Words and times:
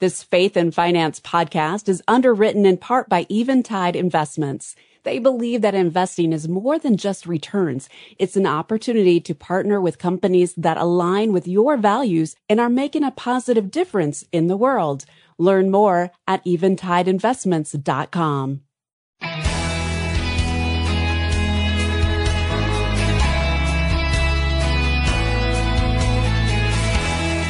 This 0.00 0.22
Faith 0.22 0.56
and 0.56 0.74
Finance 0.74 1.20
podcast 1.20 1.86
is 1.86 2.02
underwritten 2.08 2.64
in 2.64 2.78
part 2.78 3.10
by 3.10 3.26
Eventide 3.30 3.94
Investments. 3.94 4.74
They 5.02 5.18
believe 5.18 5.60
that 5.60 5.74
investing 5.74 6.32
is 6.32 6.48
more 6.48 6.78
than 6.78 6.96
just 6.96 7.26
returns. 7.26 7.90
It's 8.18 8.34
an 8.34 8.46
opportunity 8.46 9.20
to 9.20 9.34
partner 9.34 9.78
with 9.78 9.98
companies 9.98 10.54
that 10.54 10.78
align 10.78 11.34
with 11.34 11.46
your 11.46 11.76
values 11.76 12.34
and 12.48 12.60
are 12.60 12.70
making 12.70 13.04
a 13.04 13.10
positive 13.10 13.70
difference 13.70 14.24
in 14.32 14.46
the 14.46 14.56
world. 14.56 15.04
Learn 15.36 15.70
more 15.70 16.12
at 16.26 16.42
eventideinvestments.com. 16.46 18.62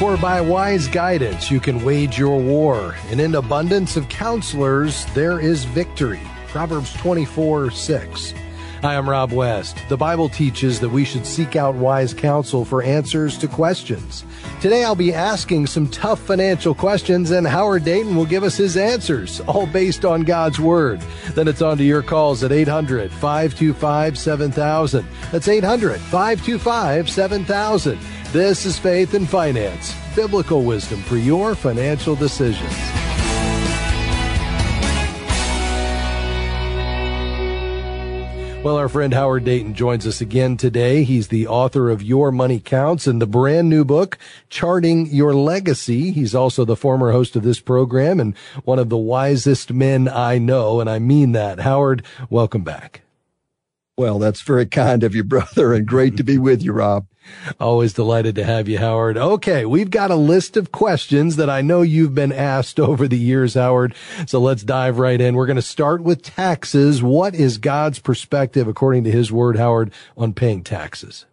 For 0.01 0.17
by 0.17 0.41
wise 0.41 0.89
guidance 0.89 1.51
you 1.51 1.61
can 1.61 1.85
wage 1.85 2.19
your 2.19 2.41
war, 2.41 2.95
and 3.11 3.21
in 3.21 3.35
abundance 3.35 3.99
of 3.99 4.09
counselors 4.09 5.05
there 5.13 5.39
is 5.39 5.65
victory. 5.65 6.23
Proverbs 6.49 6.95
24 6.95 7.71
6. 7.71 8.33
Hi, 8.83 8.97
I'm 8.97 9.11
Rob 9.11 9.31
West. 9.31 9.77
The 9.91 9.97
Bible 9.99 10.31
teaches 10.31 10.81
that 10.81 10.89
we 10.89 11.05
should 11.05 11.27
seek 11.27 11.55
out 11.55 11.75
wise 11.75 12.15
counsel 12.15 12.65
for 12.65 12.83
answers 12.83 13.37
to 13.37 13.47
questions. 13.47 14.25
Today 14.63 14.85
I'll 14.85 14.95
be 14.95 15.13
asking 15.13 15.67
some 15.67 15.87
tough 15.89 16.19
financial 16.19 16.75
questions 16.75 17.31
and 17.31 17.47
Howard 17.47 17.85
Dayton 17.85 18.17
will 18.17 18.25
give 18.25 18.43
us 18.43 18.57
his 18.57 18.79
answers, 18.79 19.41
all 19.43 19.67
based 19.67 20.07
on 20.07 20.23
God's 20.23 20.59
Word. 20.59 21.03
Then 21.35 21.47
it's 21.47 21.61
on 21.61 21.77
to 21.77 21.85
your 21.85 22.03
calls 22.03 22.43
at 22.43 22.53
800 22.53 23.13
525 23.13 24.17
7000. 24.17 25.07
That's 25.31 25.49
800 25.49 26.01
525 26.01 27.11
7000. 27.11 27.99
This 28.33 28.65
is 28.65 28.79
Faith 28.79 29.13
and 29.13 29.29
Finance, 29.29 29.95
biblical 30.17 30.63
wisdom 30.63 31.03
for 31.03 31.19
your 31.19 31.55
financial 31.55 32.15
decisions. 32.15 33.00
Well, 38.63 38.77
our 38.77 38.91
friend 38.91 39.15
Howard 39.15 39.45
Dayton 39.45 39.73
joins 39.73 40.07
us 40.07 40.21
again 40.21 40.59
today. 40.59 41.03
He's 41.03 41.29
the 41.29 41.47
author 41.47 41.89
of 41.89 42.03
Your 42.03 42.31
Money 42.31 42.61
Counts 42.61 43.07
and 43.07 43.21
the 43.21 43.27
brand 43.27 43.71
new 43.71 43.87
book, 43.87 44.19
Charting 44.51 45.07
Your 45.07 45.33
Legacy. 45.33 46.11
He's 46.11 46.35
also 46.35 46.67
the 46.67 46.77
former 46.77 47.11
host 47.11 47.37
of 47.37 47.43
this 47.43 47.59
program 47.59 48.21
and 48.21 48.37
one 48.65 48.79
of 48.79 48.91
the 48.91 48.99
wisest 48.99 49.73
men 49.73 50.09
I 50.09 50.37
know, 50.37 50.79
and 50.79 50.91
I 50.91 50.99
mean 50.99 51.33
that. 51.33 51.61
Howard, 51.61 52.05
welcome 52.29 52.63
back. 52.63 53.01
Well, 54.01 54.19
that's 54.19 54.41
very 54.41 54.65
kind 54.65 55.03
of 55.03 55.15
you, 55.15 55.23
brother, 55.25 55.75
and 55.75 55.87
great 55.87 56.17
to 56.17 56.23
be 56.23 56.39
with 56.39 56.63
you, 56.63 56.73
Rob. 56.73 57.07
Always 57.61 57.93
delighted 57.93 58.35
to 58.37 58.45
have 58.45 58.67
you, 58.67 58.79
Howard. 58.79 59.19
Okay, 59.19 59.67
we've 59.67 59.91
got 59.91 60.11
a 60.11 60.15
list 60.15 60.57
of 60.57 60.73
questions 60.73 61.37
that 61.37 61.51
I 61.51 61.61
know 61.61 61.83
you've 61.83 62.15
been 62.15 62.33
asked 62.33 62.81
over 62.81 63.07
the 63.07 63.19
years, 63.19 63.53
Howard. 63.53 63.95
So 64.27 64.41
let's 64.41 64.63
dive 64.63 64.99
right 64.99 65.21
in. 65.21 65.35
We're 65.35 65.45
going 65.45 65.57
to 65.57 65.63
start 65.63 66.03
with 66.03 66.23
taxes. 66.23 67.03
What 67.03 67.35
is 67.35 67.59
God's 67.59 67.99
perspective, 67.99 68.67
according 68.67 69.05
to 69.05 69.11
his 69.11 69.31
word, 69.31 69.59
Howard, 69.59 69.93
on 70.17 70.33
paying 70.33 70.65
taxes? 70.65 71.27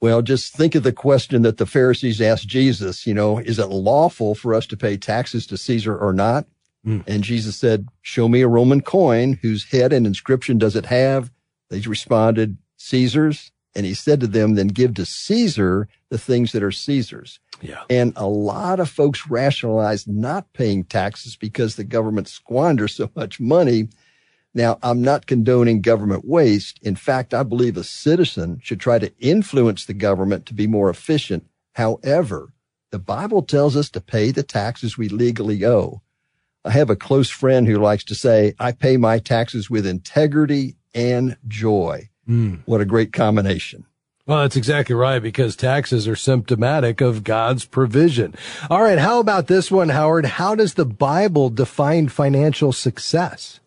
Well, 0.00 0.22
just 0.22 0.52
think 0.52 0.74
of 0.74 0.82
the 0.82 0.92
question 0.92 1.42
that 1.42 1.58
the 1.58 1.66
Pharisees 1.66 2.20
asked 2.20 2.48
Jesus, 2.48 3.06
you 3.06 3.14
know, 3.14 3.38
is 3.38 3.60
it 3.60 3.68
lawful 3.68 4.34
for 4.34 4.54
us 4.54 4.66
to 4.66 4.76
pay 4.76 4.96
taxes 4.96 5.46
to 5.46 5.56
Caesar 5.56 5.96
or 5.96 6.12
not? 6.12 6.46
Mm. 6.84 7.04
And 7.06 7.22
Jesus 7.22 7.54
said, 7.54 7.86
show 8.02 8.28
me 8.28 8.40
a 8.40 8.48
Roman 8.48 8.80
coin 8.80 9.38
whose 9.40 9.70
head 9.70 9.92
and 9.92 10.04
inscription 10.04 10.58
does 10.58 10.74
it 10.74 10.86
have? 10.86 11.30
They 11.70 11.80
responded, 11.80 12.58
Caesar's. 12.76 13.52
And 13.74 13.86
he 13.86 13.94
said 13.94 14.18
to 14.20 14.26
them, 14.26 14.56
then 14.56 14.66
give 14.66 14.94
to 14.94 15.06
Caesar 15.06 15.88
the 16.08 16.18
things 16.18 16.50
that 16.52 16.62
are 16.62 16.72
Caesar's. 16.72 17.38
Yeah. 17.62 17.82
And 17.88 18.12
a 18.16 18.26
lot 18.26 18.80
of 18.80 18.90
folks 18.90 19.28
rationalize 19.28 20.08
not 20.08 20.52
paying 20.52 20.82
taxes 20.82 21.36
because 21.36 21.76
the 21.76 21.84
government 21.84 22.26
squanders 22.26 22.96
so 22.96 23.10
much 23.14 23.38
money. 23.38 23.88
Now, 24.54 24.80
I'm 24.82 25.02
not 25.02 25.28
condoning 25.28 25.82
government 25.82 26.24
waste. 26.24 26.80
In 26.82 26.96
fact, 26.96 27.32
I 27.32 27.44
believe 27.44 27.76
a 27.76 27.84
citizen 27.84 28.58
should 28.60 28.80
try 28.80 28.98
to 28.98 29.12
influence 29.20 29.84
the 29.84 29.94
government 29.94 30.46
to 30.46 30.54
be 30.54 30.66
more 30.66 30.90
efficient. 30.90 31.46
However, 31.74 32.52
the 32.90 32.98
Bible 32.98 33.42
tells 33.42 33.76
us 33.76 33.88
to 33.90 34.00
pay 34.00 34.32
the 34.32 34.42
taxes 34.42 34.98
we 34.98 35.08
legally 35.08 35.64
owe. 35.64 36.02
I 36.64 36.70
have 36.70 36.90
a 36.90 36.96
close 36.96 37.30
friend 37.30 37.68
who 37.68 37.78
likes 37.78 38.02
to 38.04 38.16
say, 38.16 38.54
I 38.58 38.72
pay 38.72 38.96
my 38.96 39.20
taxes 39.20 39.70
with 39.70 39.86
integrity 39.86 40.74
and 40.94 41.36
joy. 41.46 42.10
Mm. 42.28 42.60
What 42.66 42.80
a 42.80 42.84
great 42.84 43.12
combination. 43.12 43.86
Well, 44.26 44.42
that's 44.42 44.56
exactly 44.56 44.94
right 44.94 45.20
because 45.20 45.56
taxes 45.56 46.06
are 46.06 46.14
symptomatic 46.14 47.00
of 47.00 47.24
God's 47.24 47.64
provision. 47.64 48.34
All 48.70 48.80
right. 48.80 48.98
How 48.98 49.18
about 49.18 49.48
this 49.48 49.72
one, 49.72 49.88
Howard? 49.88 50.24
How 50.24 50.54
does 50.54 50.74
the 50.74 50.84
Bible 50.84 51.50
define 51.50 52.08
financial 52.08 52.72
success? 52.72 53.58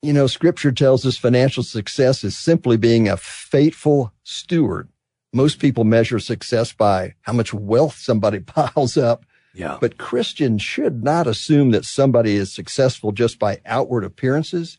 You 0.00 0.14
know, 0.14 0.26
scripture 0.26 0.72
tells 0.72 1.04
us 1.04 1.18
financial 1.18 1.62
success 1.62 2.24
is 2.24 2.38
simply 2.38 2.78
being 2.78 3.06
a 3.06 3.18
faithful 3.18 4.14
steward. 4.22 4.88
Most 5.32 5.58
people 5.58 5.84
measure 5.84 6.18
success 6.18 6.72
by 6.72 7.14
how 7.20 7.34
much 7.34 7.52
wealth 7.52 7.96
somebody 7.96 8.38
piles 8.40 8.96
up. 8.96 9.26
Yeah. 9.52 9.76
But 9.78 9.98
Christians 9.98 10.62
should 10.62 11.04
not 11.04 11.26
assume 11.26 11.72
that 11.72 11.84
somebody 11.84 12.36
is 12.36 12.50
successful 12.50 13.12
just 13.12 13.38
by 13.38 13.60
outward 13.66 14.04
appearances 14.04 14.78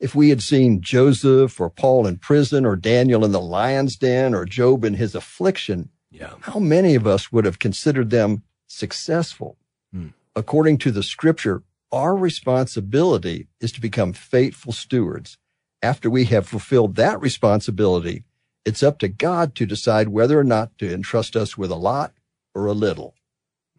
if 0.00 0.14
we 0.14 0.28
had 0.28 0.42
seen 0.42 0.80
Joseph 0.80 1.60
or 1.60 1.70
Paul 1.70 2.06
in 2.06 2.18
prison 2.18 2.64
or 2.66 2.76
Daniel 2.76 3.24
in 3.24 3.32
the 3.32 3.40
lion's 3.40 3.96
den 3.96 4.34
or 4.34 4.44
Job 4.44 4.84
in 4.84 4.94
his 4.94 5.14
affliction, 5.14 5.90
yeah. 6.10 6.34
how 6.40 6.58
many 6.58 6.94
of 6.94 7.06
us 7.06 7.32
would 7.32 7.44
have 7.44 7.58
considered 7.58 8.10
them 8.10 8.42
successful? 8.66 9.56
Hmm. 9.92 10.08
According 10.36 10.78
to 10.78 10.90
the 10.90 11.02
scripture, 11.02 11.62
our 11.92 12.16
responsibility 12.16 13.48
is 13.60 13.72
to 13.72 13.80
become 13.80 14.12
faithful 14.12 14.72
stewards. 14.72 15.38
After 15.80 16.10
we 16.10 16.24
have 16.24 16.48
fulfilled 16.48 16.96
that 16.96 17.20
responsibility, 17.20 18.24
it's 18.64 18.82
up 18.82 18.98
to 19.00 19.08
God 19.08 19.54
to 19.56 19.66
decide 19.66 20.08
whether 20.08 20.38
or 20.38 20.44
not 20.44 20.76
to 20.78 20.92
entrust 20.92 21.36
us 21.36 21.56
with 21.56 21.70
a 21.70 21.76
lot 21.76 22.12
or 22.54 22.66
a 22.66 22.72
little. 22.72 23.14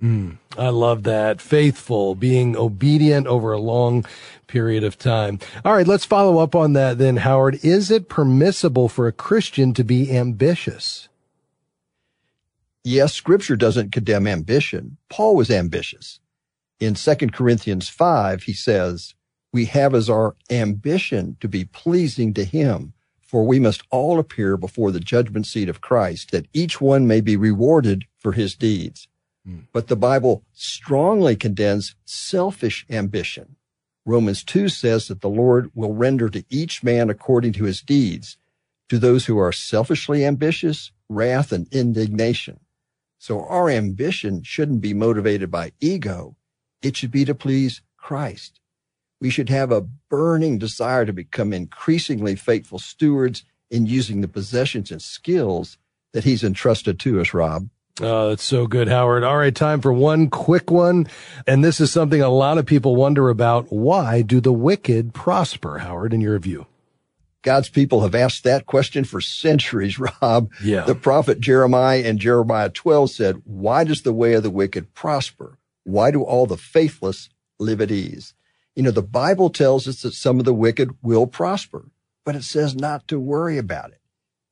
Mm, 0.06 0.38
I 0.56 0.70
love 0.70 1.02
that. 1.04 1.42
Faithful, 1.42 2.14
being 2.14 2.56
obedient 2.56 3.26
over 3.26 3.52
a 3.52 3.60
long 3.60 4.06
period 4.46 4.84
of 4.84 5.00
time. 5.00 5.40
All 5.64 5.74
right, 5.74 5.88
let's 5.88 6.06
follow 6.06 6.38
up 6.38 6.54
on 6.54 6.74
that 6.74 7.00
then, 7.00 7.18
Howard. 7.18 7.60
Is 7.64 7.90
it 7.90 8.08
permissible 8.08 8.88
for 8.88 9.08
a 9.08 9.12
Christian 9.12 9.74
to 9.74 9.84
be 9.84 10.16
ambitious? 10.16 11.10
Yes, 12.84 13.16
scripture 13.16 13.56
doesn't 13.56 13.92
condemn 13.92 14.28
ambition. 14.28 14.98
Paul 15.10 15.36
was 15.36 15.50
ambitious. 15.50 16.20
In 16.80 16.94
2 16.94 17.16
Corinthians 17.34 17.90
5, 17.90 18.44
he 18.44 18.54
says, 18.54 19.16
we 19.52 19.66
have 19.66 19.96
as 19.96 20.08
our 20.08 20.36
ambition 20.52 21.38
to 21.40 21.48
be 21.48 21.66
pleasing 21.66 22.32
to 22.36 22.44
him, 22.44 22.94
for 23.22 23.44
we 23.44 23.60
must 23.60 23.82
all 23.90 24.20
appear 24.20 24.56
before 24.56 24.92
the 24.92 25.00
judgment 25.00 25.48
seat 25.48 25.68
of 25.68 25.82
Christ, 25.82 26.30
that 26.30 26.46
each 26.54 26.80
one 26.80 27.08
may 27.08 27.22
be 27.22 27.36
rewarded 27.36 28.04
for 28.20 28.34
his 28.34 28.54
deeds. 28.54 29.08
Hmm. 29.46 29.60
But 29.72 29.88
the 29.88 29.96
Bible 29.96 30.44
strongly 30.54 31.36
condemns 31.36 31.96
selfish 32.06 32.86
ambition. 32.90 33.56
Romans 34.06 34.44
2 34.44 34.70
says 34.70 35.08
that 35.08 35.22
the 35.22 35.30
Lord 35.30 35.72
will 35.74 35.94
render 35.94 36.30
to 36.30 36.44
each 36.50 36.84
man 36.84 37.10
according 37.10 37.54
to 37.54 37.64
his 37.64 37.82
deeds. 37.82 38.38
To 38.90 39.00
those 39.00 39.26
who 39.26 39.38
are 39.40 39.52
selfishly 39.52 40.24
ambitious, 40.24 40.92
wrath 41.10 41.52
and 41.52 41.68
indignation. 41.72 42.60
So 43.18 43.44
our 43.46 43.70
ambition 43.70 44.44
shouldn't 44.44 44.82
be 44.82 44.94
motivated 44.94 45.50
by 45.50 45.72
ego. 45.80 46.36
It 46.84 46.96
should 46.96 47.10
be 47.10 47.26
to 47.26 47.34
please 47.34 47.82
Christ. 47.98 48.60
We 49.20 49.32
should 49.32 49.50
have 49.50 49.72
a 49.72 49.88
burning 50.10 50.60
desire 50.60 51.06
to 51.06 51.14
become 51.14 51.52
increasingly 51.52 52.36
faithful 52.36 52.78
stewards 52.78 53.44
in 53.72 53.88
using 53.88 54.22
the 54.22 54.28
possessions 54.28 54.92
and 54.92 55.02
skills 55.02 55.80
that 56.14 56.26
he's 56.26 56.44
entrusted 56.44 57.00
to 57.00 57.20
us, 57.20 57.34
Rob. 57.34 57.70
Oh, 58.02 58.30
that's 58.30 58.44
so 58.44 58.68
good, 58.68 58.90
Howard. 58.90 59.24
All 59.24 59.38
right, 59.38 59.56
time 59.56 59.80
for 59.80 59.94
one 59.94 60.30
quick 60.30 60.70
one. 60.70 61.08
And 61.48 61.64
this 61.64 61.80
is 61.80 61.92
something 61.92 62.22
a 62.22 62.30
lot 62.30 62.58
of 62.58 62.66
people 62.66 62.96
wonder 62.96 63.30
about. 63.30 63.68
Why 63.72 64.22
do 64.22 64.42
the 64.42 64.52
wicked 64.52 65.14
prosper, 65.14 65.78
Howard, 65.80 66.14
in 66.14 66.20
your 66.20 66.38
view? 66.40 66.68
God's 67.42 67.70
people 67.70 68.02
have 68.02 68.16
asked 68.16 68.44
that 68.44 68.66
question 68.66 69.06
for 69.06 69.22
centuries, 69.22 69.98
Rob. 70.22 70.52
Yeah. 70.62 70.84
The 70.84 70.96
prophet 70.96 71.40
Jeremiah 71.40 72.00
in 72.00 72.18
Jeremiah 72.18 72.70
12 72.70 73.12
said, 73.12 73.42
why 73.46 73.84
does 73.86 74.02
the 74.02 74.14
way 74.14 74.34
of 74.34 74.44
the 74.44 74.50
wicked 74.50 74.94
prosper? 74.94 75.58
Why 75.84 76.12
do 76.12 76.24
all 76.24 76.48
the 76.48 76.58
faithless 76.58 77.30
live 77.60 77.80
at 77.80 77.92
ease? 77.92 78.34
You 78.76 78.84
know, 78.84 78.92
the 78.92 79.04
Bible 79.04 79.50
tells 79.52 79.88
us 79.88 80.02
that 80.02 80.16
some 80.16 80.40
of 80.40 80.46
the 80.46 80.54
wicked 80.54 80.98
will 81.02 81.28
prosper, 81.28 81.86
but 82.26 82.36
it 82.36 82.44
says 82.44 82.76
not 82.76 83.08
to 83.08 83.20
worry 83.20 83.58
about 83.58 83.92
it. 83.92 84.02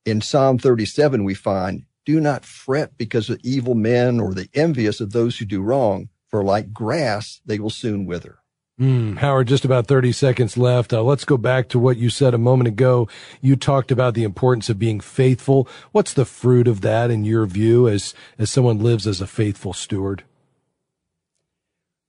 In 0.06 0.22
Psalm 0.22 0.60
37, 0.60 1.24
we 1.24 1.34
find 1.34 1.86
do 2.06 2.20
not 2.20 2.46
fret 2.46 2.98
because 2.98 3.30
of 3.30 3.40
evil 3.44 3.76
men 3.76 4.20
or 4.20 4.34
the 4.34 4.50
envious 4.54 5.00
of 5.00 5.12
those 5.12 5.38
who 5.38 5.46
do 5.46 5.62
wrong, 5.62 6.10
for 6.30 6.44
like 6.44 6.74
grass, 6.74 7.42
they 7.46 7.60
will 7.60 7.70
soon 7.70 8.06
wither. 8.06 8.40
Mm, 8.80 9.20
Howard, 9.20 9.48
just 9.48 9.66
about 9.66 9.86
30 9.86 10.12
seconds 10.12 10.58
left. 10.58 10.94
Uh, 10.94 11.04
let's 11.04 11.26
go 11.26 11.38
back 11.38 11.70
to 11.70 11.80
what 11.80 11.98
you 11.98 12.10
said 12.10 12.34
a 12.34 12.40
moment 12.40 12.68
ago. 12.68 13.08
You 13.40 13.56
talked 13.56 13.92
about 13.92 14.16
the 14.16 14.24
importance 14.24 14.68
of 14.68 14.80
being 14.80 15.00
faithful. 15.00 15.68
What's 15.92 16.14
the 16.14 16.26
fruit 16.26 16.68
of 16.68 16.82
that 16.82 17.12
in 17.12 17.24
your 17.24 17.46
view 17.46 17.88
as, 17.88 18.16
as 18.40 18.50
someone 18.50 18.80
lives 18.80 19.06
as 19.06 19.22
a 19.22 19.28
faithful 19.28 19.74
steward? 19.74 20.24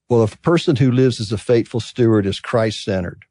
Well, 0.08 0.24
if 0.24 0.34
a 0.34 0.38
person 0.38 0.76
who 0.76 0.90
lives 0.90 1.20
as 1.20 1.32
a 1.32 1.38
faithful 1.38 1.80
steward 1.80 2.24
is 2.24 2.40
Christ 2.40 2.82
centered 2.82 3.24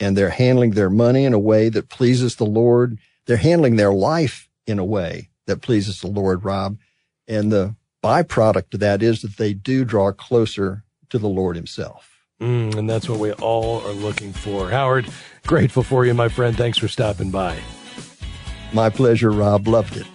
and 0.00 0.16
they're 0.16 0.30
handling 0.30 0.70
their 0.70 0.90
money 0.90 1.24
in 1.24 1.34
a 1.34 1.38
way 1.38 1.68
that 1.68 1.90
pleases 1.90 2.36
the 2.36 2.46
Lord, 2.46 2.98
they're 3.26 3.36
handling 3.36 3.76
their 3.76 3.92
life 3.92 4.48
in 4.66 4.78
a 4.78 4.84
way 4.84 5.28
that 5.48 5.60
pleases 5.60 6.00
the 6.00 6.06
Lord, 6.06 6.44
Rob. 6.44 6.78
And 7.26 7.50
the 7.50 7.74
byproduct 8.02 8.74
of 8.74 8.80
that 8.80 9.02
is 9.02 9.22
that 9.22 9.36
they 9.36 9.52
do 9.52 9.84
draw 9.84 10.12
closer 10.12 10.84
to 11.10 11.18
the 11.18 11.28
Lord 11.28 11.56
himself. 11.56 12.20
Mm, 12.40 12.76
and 12.76 12.88
that's 12.88 13.08
what 13.08 13.18
we 13.18 13.32
all 13.32 13.80
are 13.84 13.92
looking 13.92 14.32
for. 14.32 14.70
Howard, 14.70 15.08
grateful 15.46 15.82
for 15.82 16.06
you, 16.06 16.14
my 16.14 16.28
friend. 16.28 16.56
Thanks 16.56 16.78
for 16.78 16.86
stopping 16.86 17.30
by. 17.30 17.58
My 18.72 18.90
pleasure, 18.90 19.32
Rob. 19.32 19.66
Loved 19.66 19.96
it. 19.96 20.06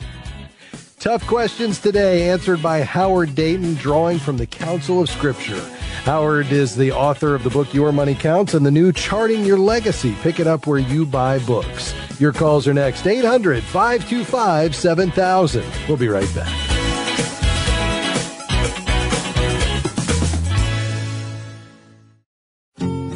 Tough 0.99 1.27
questions 1.27 1.79
today, 1.79 2.29
answered 2.29 2.61
by 2.61 2.81
Howard 2.81 3.35
Dayton, 3.35 3.73
drawing 3.73 4.19
from 4.19 4.37
the 4.37 4.45
Counsel 4.45 5.01
of 5.01 5.09
Scripture. 5.09 5.61
Howard 6.03 6.51
is 6.51 6.75
the 6.75 6.91
author 6.91 7.35
of 7.35 7.43
the 7.43 7.49
book 7.49 7.73
Your 7.73 7.91
Money 7.91 8.15
Counts 8.15 8.53
and 8.53 8.65
the 8.65 8.71
new 8.71 8.91
Charting 8.91 9.45
Your 9.45 9.57
Legacy. 9.57 10.15
Pick 10.21 10.39
it 10.39 10.47
up 10.47 10.67
where 10.67 10.79
you 10.79 11.05
buy 11.05 11.39
books. 11.39 11.93
Your 12.19 12.33
calls 12.33 12.67
are 12.67 12.73
next 12.73 13.07
800 13.07 13.63
525 13.63 14.75
7000. 14.75 15.63
We'll 15.87 15.97
be 15.97 16.07
right 16.07 16.35
back. 16.35 16.73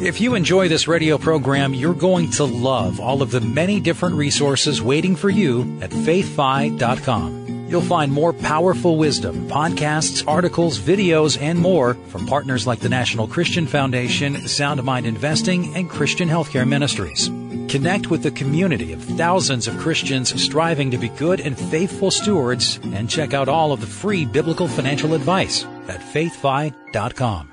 If 0.00 0.20
you 0.20 0.36
enjoy 0.36 0.68
this 0.68 0.86
radio 0.86 1.18
program, 1.18 1.74
you're 1.74 1.92
going 1.92 2.30
to 2.32 2.44
love 2.44 3.00
all 3.00 3.20
of 3.20 3.32
the 3.32 3.40
many 3.40 3.80
different 3.80 4.14
resources 4.14 4.80
waiting 4.80 5.16
for 5.16 5.28
you 5.28 5.62
at 5.82 5.90
faithfi.com. 5.90 7.57
You'll 7.68 7.82
find 7.82 8.10
more 8.10 8.32
powerful 8.32 8.96
wisdom, 8.96 9.46
podcasts, 9.48 10.26
articles, 10.26 10.78
videos, 10.78 11.40
and 11.40 11.58
more 11.58 11.94
from 12.08 12.26
partners 12.26 12.66
like 12.66 12.80
the 12.80 12.88
National 12.88 13.28
Christian 13.28 13.66
Foundation, 13.66 14.48
Sound 14.48 14.82
Mind 14.82 15.04
Investing, 15.04 15.76
and 15.76 15.90
Christian 15.90 16.28
Healthcare 16.30 16.66
Ministries. 16.66 17.28
Connect 17.70 18.08
with 18.08 18.22
the 18.22 18.30
community 18.30 18.94
of 18.94 19.04
thousands 19.04 19.68
of 19.68 19.76
Christians 19.76 20.42
striving 20.42 20.90
to 20.90 20.96
be 20.96 21.10
good 21.10 21.40
and 21.40 21.58
faithful 21.58 22.10
stewards 22.10 22.80
and 22.82 23.10
check 23.10 23.34
out 23.34 23.48
all 23.48 23.72
of 23.72 23.80
the 23.82 23.86
free 23.86 24.24
biblical 24.24 24.66
financial 24.66 25.12
advice 25.12 25.64
at 25.88 26.00
faithfi.com. 26.00 27.52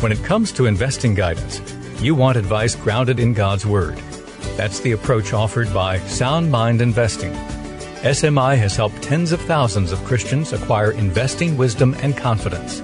When 0.00 0.12
it 0.12 0.22
comes 0.22 0.52
to 0.52 0.66
investing 0.66 1.14
guidance, 1.14 1.60
you 2.00 2.14
want 2.14 2.36
advice 2.36 2.76
grounded 2.76 3.18
in 3.18 3.34
God's 3.34 3.66
Word. 3.66 4.00
That's 4.56 4.80
the 4.80 4.92
approach 4.92 5.32
offered 5.32 5.72
by 5.72 5.98
Sound 6.00 6.50
Mind 6.50 6.80
Investing. 6.80 7.32
SMI 8.02 8.56
has 8.56 8.76
helped 8.76 9.02
tens 9.02 9.32
of 9.32 9.40
thousands 9.42 9.92
of 9.92 10.04
Christians 10.04 10.52
acquire 10.52 10.92
investing 10.92 11.56
wisdom 11.56 11.94
and 12.00 12.16
confidence. 12.16 12.80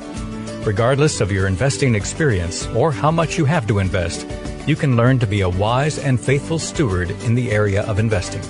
Regardless 0.66 1.20
of 1.20 1.30
your 1.30 1.46
investing 1.46 1.94
experience 1.94 2.66
or 2.68 2.90
how 2.90 3.10
much 3.10 3.38
you 3.38 3.44
have 3.44 3.66
to 3.68 3.78
invest, 3.78 4.26
you 4.66 4.74
can 4.74 4.96
learn 4.96 5.18
to 5.18 5.26
be 5.26 5.42
a 5.42 5.48
wise 5.48 5.98
and 5.98 6.18
faithful 6.20 6.58
steward 6.58 7.10
in 7.22 7.34
the 7.34 7.50
area 7.50 7.82
of 7.82 7.98
investing. 7.98 8.42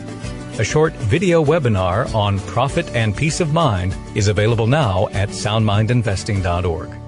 A 0.58 0.64
short 0.64 0.92
video 0.94 1.44
webinar 1.44 2.14
on 2.14 2.38
profit 2.40 2.88
and 2.94 3.16
peace 3.16 3.40
of 3.40 3.52
mind 3.52 3.96
is 4.14 4.28
available 4.28 4.68
now 4.68 5.08
at 5.08 5.30
soundmindinvesting.org. 5.30 7.03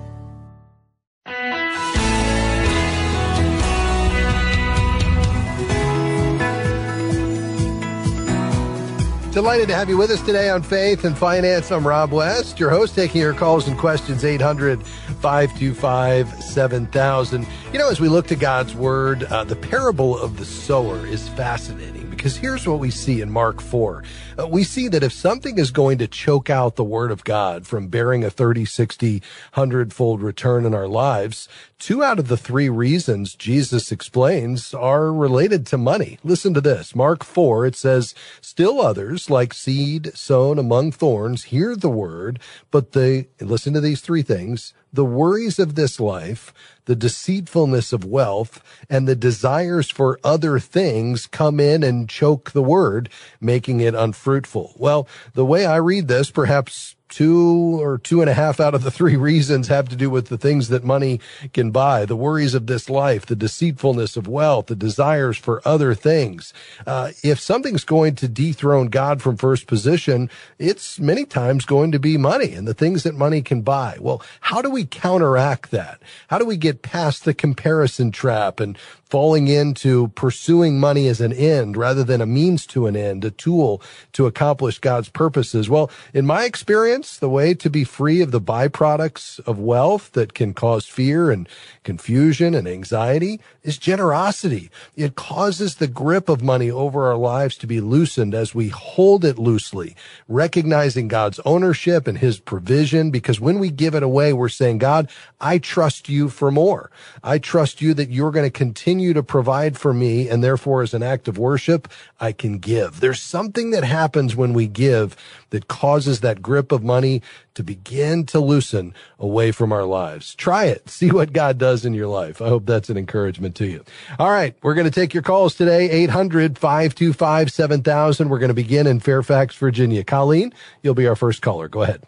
Delighted 9.36 9.68
to 9.68 9.74
have 9.74 9.90
you 9.90 9.98
with 9.98 10.10
us 10.10 10.22
today 10.22 10.48
on 10.48 10.62
Faith 10.62 11.04
and 11.04 11.14
Finance. 11.16 11.70
I'm 11.70 11.86
Rob 11.86 12.10
West, 12.10 12.58
your 12.58 12.70
host, 12.70 12.94
taking 12.94 13.20
your 13.20 13.34
calls 13.34 13.68
and 13.68 13.76
questions 13.76 14.24
800 14.24 14.82
525 14.82 16.42
7000. 16.42 17.46
You 17.70 17.78
know, 17.78 17.90
as 17.90 18.00
we 18.00 18.08
look 18.08 18.26
to 18.28 18.34
God's 18.34 18.74
Word, 18.74 19.24
uh, 19.24 19.44
the 19.44 19.54
parable 19.54 20.18
of 20.18 20.38
the 20.38 20.46
sower 20.46 21.06
is 21.06 21.28
fascinating 21.28 22.08
because 22.16 22.36
here's 22.36 22.66
what 22.66 22.78
we 22.78 22.90
see 22.90 23.20
in 23.20 23.30
Mark 23.30 23.60
4. 23.60 24.02
Uh, 24.38 24.48
we 24.48 24.64
see 24.64 24.88
that 24.88 25.02
if 25.02 25.12
something 25.12 25.58
is 25.58 25.70
going 25.70 25.98
to 25.98 26.08
choke 26.08 26.48
out 26.48 26.76
the 26.76 26.84
word 26.84 27.10
of 27.10 27.24
God 27.24 27.66
from 27.66 27.88
bearing 27.88 28.24
a 28.24 28.30
30, 28.30 28.64
60, 28.64 29.20
100 29.54 29.92
fold 29.92 30.22
return 30.22 30.64
in 30.64 30.74
our 30.74 30.88
lives, 30.88 31.48
two 31.78 32.02
out 32.02 32.18
of 32.18 32.28
the 32.28 32.36
three 32.36 32.68
reasons 32.68 33.34
Jesus 33.34 33.92
explains 33.92 34.72
are 34.72 35.12
related 35.12 35.66
to 35.66 35.78
money. 35.78 36.18
Listen 36.24 36.54
to 36.54 36.60
this. 36.60 36.94
Mark 36.94 37.22
4, 37.22 37.66
it 37.66 37.76
says, 37.76 38.14
still 38.40 38.80
others 38.80 39.28
like 39.30 39.52
seed 39.52 40.16
sown 40.16 40.58
among 40.58 40.92
thorns 40.92 41.44
hear 41.44 41.76
the 41.76 41.90
word, 41.90 42.40
but 42.70 42.92
they, 42.92 43.28
listen 43.40 43.74
to 43.74 43.80
these 43.80 44.00
three 44.00 44.22
things, 44.22 44.72
the 44.96 45.04
worries 45.04 45.58
of 45.60 45.76
this 45.76 46.00
life, 46.00 46.52
the 46.86 46.96
deceitfulness 46.96 47.92
of 47.92 48.04
wealth, 48.04 48.62
and 48.90 49.06
the 49.06 49.14
desires 49.14 49.90
for 49.90 50.18
other 50.24 50.58
things 50.58 51.26
come 51.26 51.60
in 51.60 51.84
and 51.84 52.08
choke 52.08 52.50
the 52.50 52.62
word, 52.62 53.08
making 53.40 53.80
it 53.80 53.94
unfruitful. 53.94 54.74
Well, 54.76 55.06
the 55.34 55.44
way 55.44 55.64
I 55.64 55.76
read 55.76 56.08
this, 56.08 56.30
perhaps 56.30 56.95
two 57.08 57.80
or 57.80 57.98
two 57.98 58.20
and 58.20 58.28
a 58.28 58.34
half 58.34 58.60
out 58.60 58.74
of 58.74 58.82
the 58.82 58.90
three 58.90 59.16
reasons 59.16 59.68
have 59.68 59.88
to 59.88 59.96
do 59.96 60.10
with 60.10 60.28
the 60.28 60.38
things 60.38 60.68
that 60.68 60.84
money 60.84 61.20
can 61.52 61.70
buy, 61.70 62.04
the 62.04 62.16
worries 62.16 62.54
of 62.54 62.66
this 62.66 62.90
life, 62.90 63.26
the 63.26 63.36
deceitfulness 63.36 64.16
of 64.16 64.26
wealth, 64.26 64.66
the 64.66 64.76
desires 64.76 65.36
for 65.36 65.62
other 65.64 65.94
things. 65.94 66.52
Uh, 66.86 67.12
if 67.22 67.38
something's 67.38 67.84
going 67.84 68.14
to 68.16 68.28
dethrone 68.28 68.88
God 68.88 69.22
from 69.22 69.36
first 69.36 69.66
position, 69.66 70.30
it's 70.58 70.98
many 70.98 71.24
times 71.24 71.64
going 71.64 71.92
to 71.92 71.98
be 71.98 72.16
money 72.16 72.52
and 72.54 72.66
the 72.66 72.74
things 72.74 73.02
that 73.04 73.14
money 73.14 73.42
can 73.42 73.62
buy. 73.62 73.96
Well, 74.00 74.22
how 74.40 74.60
do 74.62 74.70
we 74.70 74.84
counteract 74.84 75.70
that? 75.70 76.02
How 76.28 76.38
do 76.38 76.44
we 76.44 76.56
get 76.56 76.82
past 76.82 77.24
the 77.24 77.34
comparison 77.34 78.10
trap 78.10 78.60
and 78.60 78.76
falling 79.08 79.46
into 79.46 80.08
pursuing 80.08 80.80
money 80.80 81.06
as 81.06 81.20
an 81.20 81.32
end 81.32 81.76
rather 81.76 82.02
than 82.02 82.20
a 82.20 82.26
means 82.26 82.66
to 82.66 82.86
an 82.86 82.96
end, 82.96 83.24
a 83.24 83.30
tool 83.30 83.80
to 84.12 84.26
accomplish 84.26 84.78
God's 84.78 85.08
purposes. 85.08 85.70
Well, 85.70 85.90
in 86.12 86.26
my 86.26 86.44
experience, 86.44 86.95
the 87.02 87.28
way 87.28 87.54
to 87.54 87.68
be 87.68 87.84
free 87.84 88.22
of 88.22 88.30
the 88.30 88.40
byproducts 88.40 89.40
of 89.46 89.58
wealth 89.58 90.12
that 90.12 90.34
can 90.34 90.54
cause 90.54 90.86
fear 90.86 91.30
and 91.30 91.48
confusion 91.84 92.54
and 92.54 92.66
anxiety 92.66 93.40
is 93.62 93.78
generosity. 93.78 94.70
It 94.96 95.14
causes 95.14 95.76
the 95.76 95.86
grip 95.86 96.28
of 96.28 96.42
money 96.42 96.70
over 96.70 97.06
our 97.06 97.16
lives 97.16 97.56
to 97.58 97.66
be 97.66 97.80
loosened 97.80 98.34
as 98.34 98.54
we 98.54 98.68
hold 98.68 99.24
it 99.24 99.38
loosely, 99.38 99.94
recognizing 100.26 101.08
God's 101.08 101.40
ownership 101.44 102.06
and 102.06 102.18
his 102.18 102.38
provision. 102.38 103.10
Because 103.10 103.40
when 103.40 103.58
we 103.58 103.70
give 103.70 103.94
it 103.94 104.02
away, 104.02 104.32
we're 104.32 104.48
saying, 104.48 104.78
God, 104.78 105.10
I 105.40 105.58
trust 105.58 106.08
you 106.08 106.28
for 106.28 106.50
more. 106.50 106.90
I 107.22 107.38
trust 107.38 107.80
you 107.80 107.94
that 107.94 108.10
you're 108.10 108.30
going 108.30 108.46
to 108.46 108.50
continue 108.50 108.86
continue 108.86 109.12
to 109.12 109.22
provide 109.22 109.76
for 109.76 109.92
me, 109.92 110.28
and 110.28 110.44
therefore, 110.44 110.82
as 110.82 110.94
an 110.94 111.02
act 111.02 111.28
of 111.28 111.38
worship, 111.38 111.88
I 112.20 112.32
can 112.32 112.58
give. 112.58 113.00
There's 113.00 113.20
something 113.20 113.72
that 113.72 113.84
happens 113.84 114.36
when 114.36 114.52
we 114.52 114.66
give 114.68 115.16
that 115.50 115.66
causes 115.66 116.20
that 116.20 116.40
grip 116.40 116.72
of 116.72 116.84
money 116.86 117.22
to 117.54 117.62
begin 117.62 118.24
to 118.26 118.40
loosen 118.40 118.94
away 119.18 119.52
from 119.52 119.72
our 119.72 119.84
lives. 119.84 120.34
Try 120.34 120.66
it. 120.66 120.88
See 120.88 121.10
what 121.10 121.32
God 121.32 121.58
does 121.58 121.84
in 121.84 121.94
your 121.94 122.06
life. 122.06 122.40
I 122.40 122.48
hope 122.48 122.66
that's 122.66 122.88
an 122.88 122.96
encouragement 122.96 123.54
to 123.56 123.66
you. 123.66 123.84
All 124.18 124.30
right. 124.30 124.54
We're 124.62 124.74
going 124.74 124.86
to 124.86 124.90
take 124.90 125.12
your 125.12 125.22
calls 125.22 125.54
today. 125.54 125.90
800 125.90 126.58
525 126.58 127.52
7000. 127.52 128.28
We're 128.28 128.38
going 128.38 128.48
to 128.48 128.54
begin 128.54 128.86
in 128.86 129.00
Fairfax, 129.00 129.56
Virginia. 129.56 130.04
Colleen, 130.04 130.52
you'll 130.82 130.94
be 130.94 131.06
our 131.06 131.16
first 131.16 131.42
caller. 131.42 131.68
Go 131.68 131.82
ahead. 131.82 132.04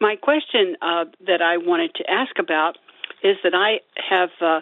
My 0.00 0.16
question 0.16 0.76
uh, 0.82 1.06
that 1.26 1.40
I 1.40 1.56
wanted 1.56 1.94
to 1.94 2.10
ask 2.10 2.38
about 2.38 2.76
is 3.22 3.36
that 3.42 3.54
I 3.54 3.80
have 4.10 4.30
uh, 4.40 4.60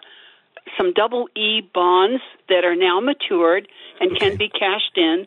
some 0.76 0.92
double 0.92 1.28
E 1.36 1.60
bonds 1.60 2.22
that 2.48 2.64
are 2.64 2.76
now 2.76 3.00
matured 3.00 3.68
and 4.00 4.16
can 4.18 4.36
be 4.36 4.48
cashed 4.48 4.96
in. 4.96 5.26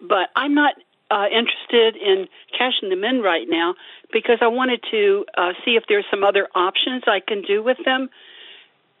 But 0.00 0.28
I'm 0.36 0.54
not 0.54 0.74
uh, 1.10 1.26
interested 1.26 1.96
in 2.00 2.28
cashing 2.56 2.88
them 2.88 3.04
in 3.04 3.20
right 3.20 3.46
now 3.48 3.74
because 4.12 4.38
I 4.40 4.48
wanted 4.48 4.80
to 4.90 5.24
uh, 5.36 5.52
see 5.64 5.72
if 5.72 5.84
there's 5.88 6.06
some 6.10 6.24
other 6.24 6.48
options 6.54 7.02
I 7.06 7.20
can 7.20 7.42
do 7.42 7.62
with 7.62 7.78
them. 7.84 8.08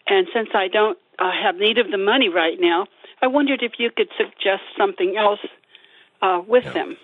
And 0.06 0.26
since 0.34 0.50
I 0.54 0.68
don't 0.68 0.98
uh, 1.18 1.30
have 1.42 1.56
need 1.56 1.78
of 1.78 1.90
the 1.90 1.98
money 1.98 2.28
right 2.28 2.58
now, 2.60 2.86
I 3.22 3.26
wondered 3.28 3.62
if 3.62 3.72
you 3.78 3.90
could 3.90 4.08
suggest 4.18 4.62
something 4.76 5.16
else 5.16 5.40
uh, 6.20 6.42
with 6.46 6.64
yeah. 6.64 6.72
them. 6.72 6.96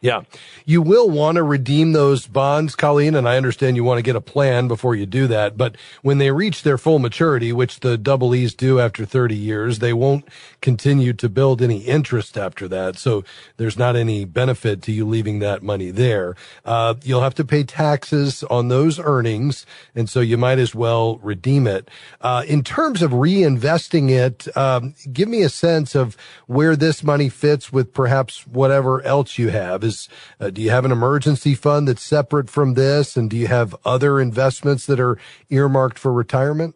Yeah. 0.00 0.22
You 0.66 0.82
will 0.82 1.08
want 1.08 1.36
to 1.36 1.42
redeem 1.42 1.92
those 1.92 2.26
bonds, 2.26 2.76
Colleen, 2.76 3.14
and 3.14 3.26
I 3.26 3.36
understand 3.36 3.76
you 3.76 3.84
want 3.84 3.98
to 3.98 4.02
get 4.02 4.14
a 4.14 4.20
plan 4.20 4.68
before 4.68 4.94
you 4.94 5.06
do 5.06 5.26
that. 5.28 5.56
But 5.56 5.76
when 6.02 6.18
they 6.18 6.30
reach 6.30 6.62
their 6.62 6.76
full 6.76 6.98
maturity, 6.98 7.52
which 7.52 7.80
the 7.80 7.96
double 7.96 8.34
E's 8.34 8.54
do 8.54 8.78
after 8.78 9.06
30 9.06 9.34
years, 9.34 9.78
they 9.78 9.94
won't 9.94 10.28
continue 10.60 11.14
to 11.14 11.28
build 11.28 11.62
any 11.62 11.78
interest 11.78 12.36
after 12.36 12.68
that. 12.68 12.98
So 12.98 13.24
there's 13.56 13.78
not 13.78 13.96
any 13.96 14.24
benefit 14.26 14.82
to 14.82 14.92
you 14.92 15.06
leaving 15.06 15.38
that 15.38 15.62
money 15.62 15.90
there. 15.90 16.36
Uh, 16.64 16.94
you'll 17.02 17.22
have 17.22 17.34
to 17.36 17.44
pay 17.44 17.64
taxes 17.64 18.44
on 18.44 18.68
those 18.68 18.98
earnings. 19.00 19.64
And 19.94 20.10
so 20.10 20.20
you 20.20 20.36
might 20.36 20.58
as 20.58 20.74
well 20.74 21.16
redeem 21.18 21.66
it. 21.66 21.88
Uh, 22.20 22.44
in 22.46 22.62
terms 22.62 23.00
of 23.00 23.12
reinvesting 23.12 24.10
it, 24.10 24.54
um, 24.56 24.94
give 25.10 25.28
me 25.28 25.42
a 25.42 25.48
sense 25.48 25.94
of 25.94 26.18
where 26.46 26.76
this 26.76 27.02
money 27.02 27.30
fits 27.30 27.72
with 27.72 27.94
perhaps 27.94 28.46
whatever 28.46 29.00
else 29.02 29.38
you 29.38 29.48
have 29.48 29.85
Is 29.86 30.08
uh, 30.40 30.50
do 30.50 30.60
you 30.60 30.70
have 30.70 30.84
an 30.84 30.92
emergency 30.92 31.54
fund 31.54 31.88
that's 31.88 32.02
separate 32.02 32.50
from 32.50 32.74
this, 32.74 33.16
and 33.16 33.30
do 33.30 33.36
you 33.36 33.46
have 33.46 33.74
other 33.84 34.20
investments 34.20 34.84
that 34.86 35.00
are 35.00 35.18
earmarked 35.48 35.98
for 35.98 36.12
retirement? 36.12 36.74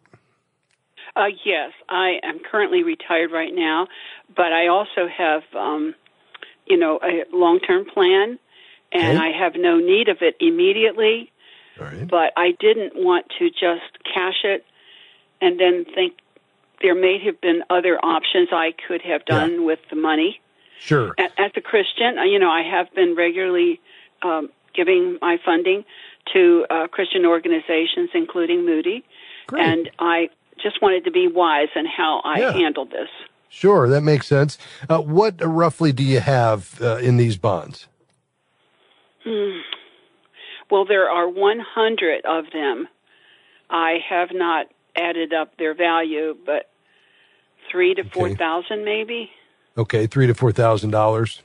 Uh, 1.15 1.27
yes, 1.45 1.71
I 1.89 2.19
am 2.23 2.39
currently 2.39 2.83
retired 2.83 3.31
right 3.31 3.53
now, 3.53 3.87
but 4.35 4.53
I 4.53 4.67
also 4.67 5.07
have, 5.07 5.43
um, 5.53 5.93
you 6.65 6.77
know, 6.77 6.99
a 7.03 7.25
long-term 7.35 7.85
plan, 7.93 8.39
and 8.91 9.17
Okay. 9.17 9.27
I 9.27 9.31
have 9.37 9.53
no 9.55 9.77
need 9.77 10.07
of 10.09 10.17
it 10.21 10.35
immediately. 10.39 11.31
Right. 11.79 12.07
But 12.07 12.33
I 12.37 12.51
didn't 12.59 12.93
want 12.95 13.25
to 13.39 13.49
just 13.49 14.03
cash 14.03 14.43
it 14.43 14.65
and 15.41 15.59
then 15.59 15.85
think 15.95 16.13
there 16.81 16.95
may 16.95 17.17
have 17.25 17.39
been 17.41 17.63
other 17.69 17.97
options 18.03 18.49
I 18.51 18.73
could 18.87 19.01
have 19.01 19.25
done 19.25 19.65
with 19.65 19.79
the 19.89 19.95
money. 19.95 20.40
Sure. 20.81 21.13
As 21.19 21.51
a 21.55 21.61
Christian, 21.61 22.17
uh, 22.17 22.23
you 22.23 22.39
know, 22.39 22.49
I 22.49 22.63
have 22.63 22.91
been 22.95 23.15
regularly 23.15 23.79
um, 24.23 24.49
giving 24.73 25.19
my 25.21 25.37
funding 25.45 25.85
to 26.33 26.65
uh, 26.71 26.87
Christian 26.87 27.23
organizations, 27.23 28.09
including 28.15 28.65
Moody, 28.65 29.05
Great. 29.45 29.63
and 29.63 29.89
I 29.99 30.29
just 30.61 30.81
wanted 30.81 31.05
to 31.05 31.11
be 31.11 31.27
wise 31.27 31.67
in 31.75 31.85
how 31.85 32.21
I 32.25 32.39
Yeah. 32.39 32.53
handled 32.53 32.89
this. 32.89 33.09
Sure, 33.47 33.87
that 33.89 34.01
makes 34.01 34.25
sense. 34.25 34.57
Uh, 34.89 34.99
what 35.01 35.35
roughly 35.39 35.91
do 35.91 36.03
you 36.03 36.19
have 36.19 36.81
uh, 36.81 36.97
in 36.97 37.17
these 37.17 37.37
bonds? 37.37 37.87
Well, 40.71 40.85
there 40.85 41.09
are 41.11 41.29
100 41.29 42.25
of 42.25 42.45
them. 42.51 42.87
I 43.69 43.97
have 44.09 44.29
not 44.33 44.65
added 44.95 45.31
up 45.31 45.57
their 45.57 45.75
value, 45.75 46.35
but 46.43 46.71
three 47.69 47.93
to 47.93 48.03
four 48.03 48.33
thousand, 48.35 48.83
maybe. 48.83 49.29
Okay, 49.77 50.07
three 50.07 50.27
to 50.27 50.33
four 50.33 50.51
thousand 50.51 50.91
dollars. 50.91 51.41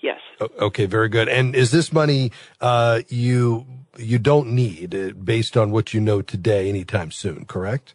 Yes. 0.00 0.20
Okay, 0.40 0.86
very 0.86 1.08
good. 1.08 1.28
And 1.28 1.54
is 1.54 1.70
this 1.70 1.92
money 1.92 2.32
uh, 2.60 3.00
you 3.08 3.66
you 3.98 4.18
don't 4.18 4.48
need 4.52 4.94
uh, 4.94 5.10
based 5.12 5.56
on 5.56 5.70
what 5.70 5.92
you 5.92 6.00
know 6.00 6.22
today 6.22 6.68
anytime 6.68 7.10
soon? 7.10 7.44
Correct. 7.44 7.94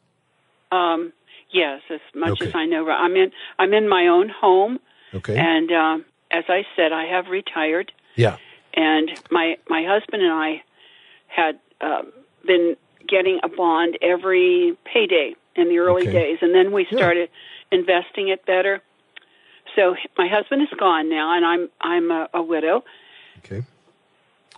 Um, 0.72 1.12
yes, 1.52 1.82
as 1.90 2.00
much 2.14 2.34
Okay. 2.34 2.48
as 2.48 2.56
I 2.56 2.66
know. 2.66 2.88
I'm 2.90 3.16
in. 3.16 3.32
I'm 3.60 3.74
in 3.74 3.90
my 3.90 4.08
own 4.08 4.30
home, 4.30 4.80
Okay. 5.14 5.36
and 5.38 5.72
um, 5.72 6.06
as 6.32 6.44
I 6.48 6.64
said, 6.76 6.92
I 6.94 7.06
have 7.06 7.28
retired. 7.28 7.92
yeah. 8.16 8.38
and 8.74 9.10
my 9.32 9.56
my 9.68 9.84
husband 9.88 10.22
and 10.22 10.32
I 10.34 10.62
had 11.28 11.60
um, 11.82 12.12
been 12.46 12.76
getting 13.08 13.40
a 13.44 13.50
bond 13.50 13.98
every 14.02 14.78
payday 14.86 15.36
in 15.56 15.70
the 15.70 15.78
early 15.80 16.04
Okay. 16.08 16.12
days, 16.12 16.38
and 16.42 16.54
then 16.54 16.72
we 16.72 16.86
Yeah. 16.92 17.26
Investing 17.76 18.30
it 18.30 18.46
better. 18.46 18.82
So 19.76 19.96
my 20.18 20.28
husband 20.28 20.62
is 20.62 20.70
gone 20.80 21.10
now, 21.10 21.36
and 21.36 21.46
I'm 21.46 21.70
I'm 21.82 22.12
a, 22.12 22.30
a 22.34 22.42
widow, 22.42 22.84
Okay. 23.40 23.64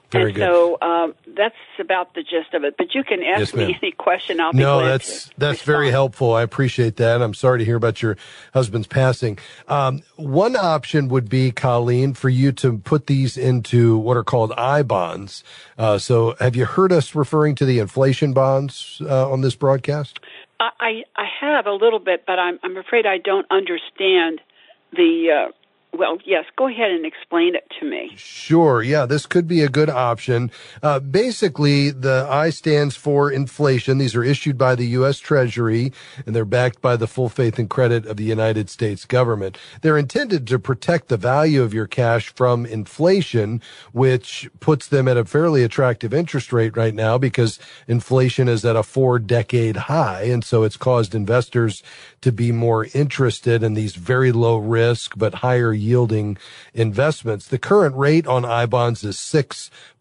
Very 0.10 0.28
and 0.28 0.36
good. 0.36 0.42
so 0.44 0.78
um, 0.82 1.16
that's 1.36 1.56
about 1.80 2.14
the 2.14 2.22
gist 2.24 2.54
of 2.54 2.64
it. 2.64 2.76
But 2.78 2.96
you 2.96 3.04
can 3.04 3.22
ask 3.24 3.40
Yes, 3.40 3.54
me 3.54 3.78
any 3.82 3.92
question. 3.92 4.40
I'll 4.40 4.54
be 4.54 4.60
no, 4.60 4.80
glad 4.80 4.92
that's 4.92 5.26
to 5.26 5.32
that's 5.38 5.62
very 5.64 5.92
helpful. 5.92 6.34
I 6.34 6.44
appreciate 6.44 6.96
that. 6.98 7.22
I'm 7.22 7.34
sorry 7.34 7.60
to 7.60 7.66
hear 7.66 7.76
about 7.76 8.02
your 8.02 8.16
husband's 8.54 8.88
passing. 8.88 9.38
Um, 9.68 10.04
one 10.16 10.56
option 10.56 11.10
would 11.10 11.28
be, 11.28 11.52
Colleen, 11.52 12.14
for 12.14 12.30
you 12.30 12.54
to 12.54 12.78
put 12.78 13.08
these 13.08 13.36
into 13.36 13.98
what 13.98 14.16
are 14.16 14.24
called 14.24 14.54
I 14.54 14.82
bonds. 14.84 15.44
Uh, 15.78 15.98
so, 15.98 16.36
have 16.40 16.56
you 16.56 16.66
heard 16.66 16.94
us 16.94 17.14
referring 17.14 17.56
to 17.56 17.66
the 17.66 17.80
inflation 17.80 18.32
bonds 18.32 19.02
uh, 19.06 19.30
on 19.30 19.42
this 19.42 19.56
broadcast? 19.56 20.22
I, 20.60 21.04
I 21.16 21.26
have 21.42 21.68
a 21.68 21.72
little 21.72 22.00
bit, 22.00 22.24
but 22.26 22.40
I'm 22.40 22.60
I'm 22.64 22.78
afraid 22.78 23.06
I 23.06 23.18
don't 23.18 23.46
understand 23.52 24.42
the. 24.92 25.48
Uh, 25.50 25.52
well, 25.98 26.18
yes, 26.26 26.46
go 26.56 26.68
ahead 26.68 26.92
and 26.92 27.06
explain 27.06 27.56
it 27.56 27.70
to 27.80 27.90
me. 27.90 28.14
Sure. 28.16 28.82
Yeah, 28.82 29.06
this 29.06 29.26
could 29.26 29.48
be 29.48 29.62
a 29.62 29.70
good 29.70 29.90
option. 29.90 30.52
Uh, 30.84 31.00
basically, 31.00 31.90
the 31.90 32.28
I 32.30 32.52
stands 32.52 32.96
for 32.96 33.32
inflation. 33.32 33.98
These 33.98 34.16
are 34.16 34.24
issued 34.24 34.58
by 34.58 34.76
the 34.76 34.86
U.S. 34.88 35.20
Treasury 35.20 35.92
and 36.26 36.36
they're 36.36 36.46
backed 36.46 36.82
by 36.82 36.96
the 36.96 37.08
full 37.08 37.30
faith 37.30 37.58
and 37.58 37.70
credit 37.70 38.06
of 38.06 38.18
the 38.18 38.24
United 38.24 38.70
States 38.70 39.06
government. 39.06 39.58
They're 39.82 39.98
intended 39.98 40.48
to 40.48 40.60
protect 40.60 41.08
the 41.08 41.18
value 41.18 41.64
of 41.64 41.74
your 41.74 41.88
cash 41.88 42.34
from 42.34 42.66
inflation, 42.66 43.62
which 43.92 44.50
puts 44.60 44.88
them 44.88 45.08
at 45.08 45.18
a 45.18 45.26
fairly 45.26 45.64
attractive 45.64 46.14
interest 46.14 46.54
rate 46.54 46.78
right 46.78 46.94
now 46.94 47.18
because 47.18 47.60
inflation 47.88 48.48
is 48.48 48.64
at 48.64 48.76
a 48.76 48.84
four 48.84 49.20
decade 49.20 49.76
high. 49.76 50.24
And 50.24 50.44
so 50.44 50.64
it's 50.64 50.78
caused 50.78 51.16
investors 51.16 51.82
to 52.22 52.32
be 52.32 52.52
more 52.52 52.88
interested 52.94 53.64
in 53.64 53.74
these 53.74 53.96
very 53.96 54.32
low 54.32 54.58
risk 54.58 55.14
but 55.18 55.36
higher 55.36 55.74
yielding 55.88 56.38
investments. 56.74 57.48
The 57.48 57.58
current 57.58 57.96
rate 57.96 58.28
on 58.28 58.46
I 58.46 58.66
bonds 58.66 59.04
is 59.04 59.20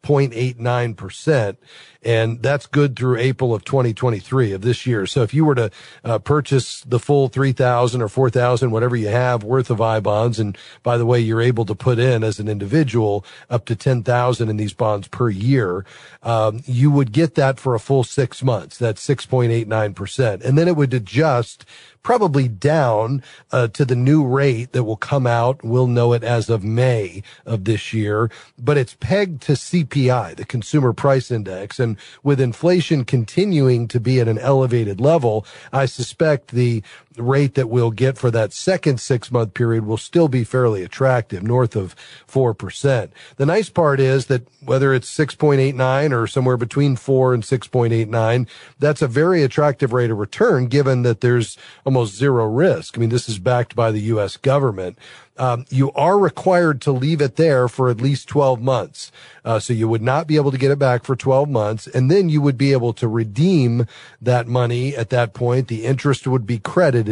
6.89%. 0.07 1.57
And 2.03 2.41
that's 2.41 2.67
good 2.67 2.97
through 2.97 3.19
April 3.19 3.53
of 3.53 3.65
2023 3.65 4.53
of 4.53 4.63
this 4.63 4.87
year. 4.87 5.07
So 5.07 5.23
if 5.23 5.35
you 5.35 5.45
were 5.45 5.57
to 5.57 5.71
uh, 6.05 6.21
purchase 6.21 6.83
the 6.83 7.01
full 7.01 7.29
3,000 7.29 8.01
or 8.01 8.09
4,000, 8.09 8.71
whatever 8.71 8.95
you 8.95 9.09
have 9.09 9.43
worth 9.43 9.71
of 9.71 9.81
I 9.81 9.99
bonds, 9.99 10.39
and 10.39 10.57
by 10.85 10.99
the 10.99 11.07
way, 11.07 11.19
you're 11.19 11.41
able 11.41 11.65
to 11.65 11.75
put 11.75 11.99
in 11.99 12.23
as 12.23 12.39
an 12.39 12.49
individual 12.49 13.25
up 13.51 13.65
to 13.65 13.75
10,000 13.75 14.49
in 14.49 14.57
these 14.57 14.73
bonds 14.73 15.09
per 15.09 15.31
year, 15.31 15.85
um, 16.23 16.63
you 16.65 16.93
would 16.93 17.11
get 17.11 17.35
that 17.35 17.59
for 17.59 17.75
a 17.75 17.81
full 17.81 18.05
six 18.05 18.41
months. 18.41 18.79
That's 18.79 19.05
6.89%. 19.05 20.45
And 20.45 20.57
then 20.57 20.69
it 20.69 20.77
would 20.77 20.95
adjust 20.95 21.65
probably 22.07 22.47
down 22.47 23.21
uh, 23.51 23.67
to 23.67 23.85
the 23.85 23.97
new 23.97 24.25
rate 24.25 24.71
that 24.71 24.85
will 24.85 24.97
come 24.97 25.27
out. 25.27 25.65
We'll 25.65 25.89
know 25.89 26.13
it 26.13 26.23
as 26.23 26.49
of 26.49 26.63
May 26.63 27.25
of 27.45 27.65
this 27.65 27.93
year, 27.93 28.31
but 28.57 28.79
it's 28.79 28.95
pegged 29.01 29.43
to 29.43 29.55
CPI, 29.55 29.96
the 30.05 30.45
consumer 30.47 30.93
price 30.93 31.31
index. 31.31 31.81
And 31.81 31.97
with 32.23 32.41
inflation 32.41 33.05
continuing 33.05 33.89
to 33.89 33.99
be 33.99 34.21
at 34.21 34.29
an 34.29 34.39
elevated 34.39 35.01
level, 35.01 35.47
I 35.73 35.87
suspect 35.87 36.49
the 36.49 36.83
rate 37.17 37.55
that 37.55 37.69
we'll 37.69 37.91
get 37.91 38.19
for 38.19 38.31
that 38.31 38.53
second 38.53 39.01
six 39.01 39.31
month 39.31 39.55
period 39.55 39.87
will 39.87 39.97
still 39.97 40.29
be 40.29 40.45
fairly 40.45 40.83
attractive, 40.83 41.43
north 41.43 41.77
of 41.77 41.95
4%. 42.29 43.11
The 43.37 43.47
nice 43.47 43.69
part 43.69 44.01
is 44.01 44.27
that 44.27 44.47
whether 44.65 44.93
it's 44.93 45.15
6.89 45.17 46.13
or 46.13 46.27
somewhere 46.27 46.57
between 46.57 46.97
4 46.97 47.35
and 47.35 47.43
6.89, 47.43 48.49
that's 48.79 49.03
a 49.03 49.09
very 49.09 49.43
attractive 49.43 49.93
rate 49.93 50.11
of 50.11 50.19
return 50.19 50.67
given 50.67 51.03
that 51.03 51.21
there's 51.21 51.57
almost 51.85 52.17
zero 52.17 52.47
risk. 52.47 52.97
I 52.97 53.01
mean, 53.01 53.11
this 53.11 53.29
is 53.29 53.39
backed 53.39 53.77
by 53.77 53.91
the 53.91 54.01
U.S. 54.01 54.37
government. 54.37 54.99
Um, 55.39 55.67
you 55.69 55.93
are 55.93 56.19
required 56.19 56.81
to 56.83 56.93
leave 56.93 57.21
it 57.21 57.37
there 57.37 57.69
for 57.69 57.91
at 57.91 58.01
least 58.01 58.29
12 58.29 58.63
months. 58.63 59.13
Uh, 59.45 59.59
so 59.59 59.73
you 59.73 59.87
would 59.87 60.03
not 60.03 60.27
be 60.27 60.37
able 60.37 60.51
to 60.51 60.59
get 60.59 60.71
it 60.71 60.79
back 60.79 61.05
for 61.05 61.15
12 61.15 61.49
months. 61.49 61.87
And 61.87 62.11
then 62.11 62.29
you 62.29 62.41
would 62.41 62.57
be 62.57 62.73
able 62.73 62.93
to 62.95 63.07
redeem 63.07 63.87
that 64.21 64.47
money 64.47 64.97
at 64.97 65.11
that 65.11 65.35
point. 65.35 65.69
The 65.69 65.85
interest 65.85 66.27
would 66.27 66.47
be 66.47 66.59
credited. 66.59 67.06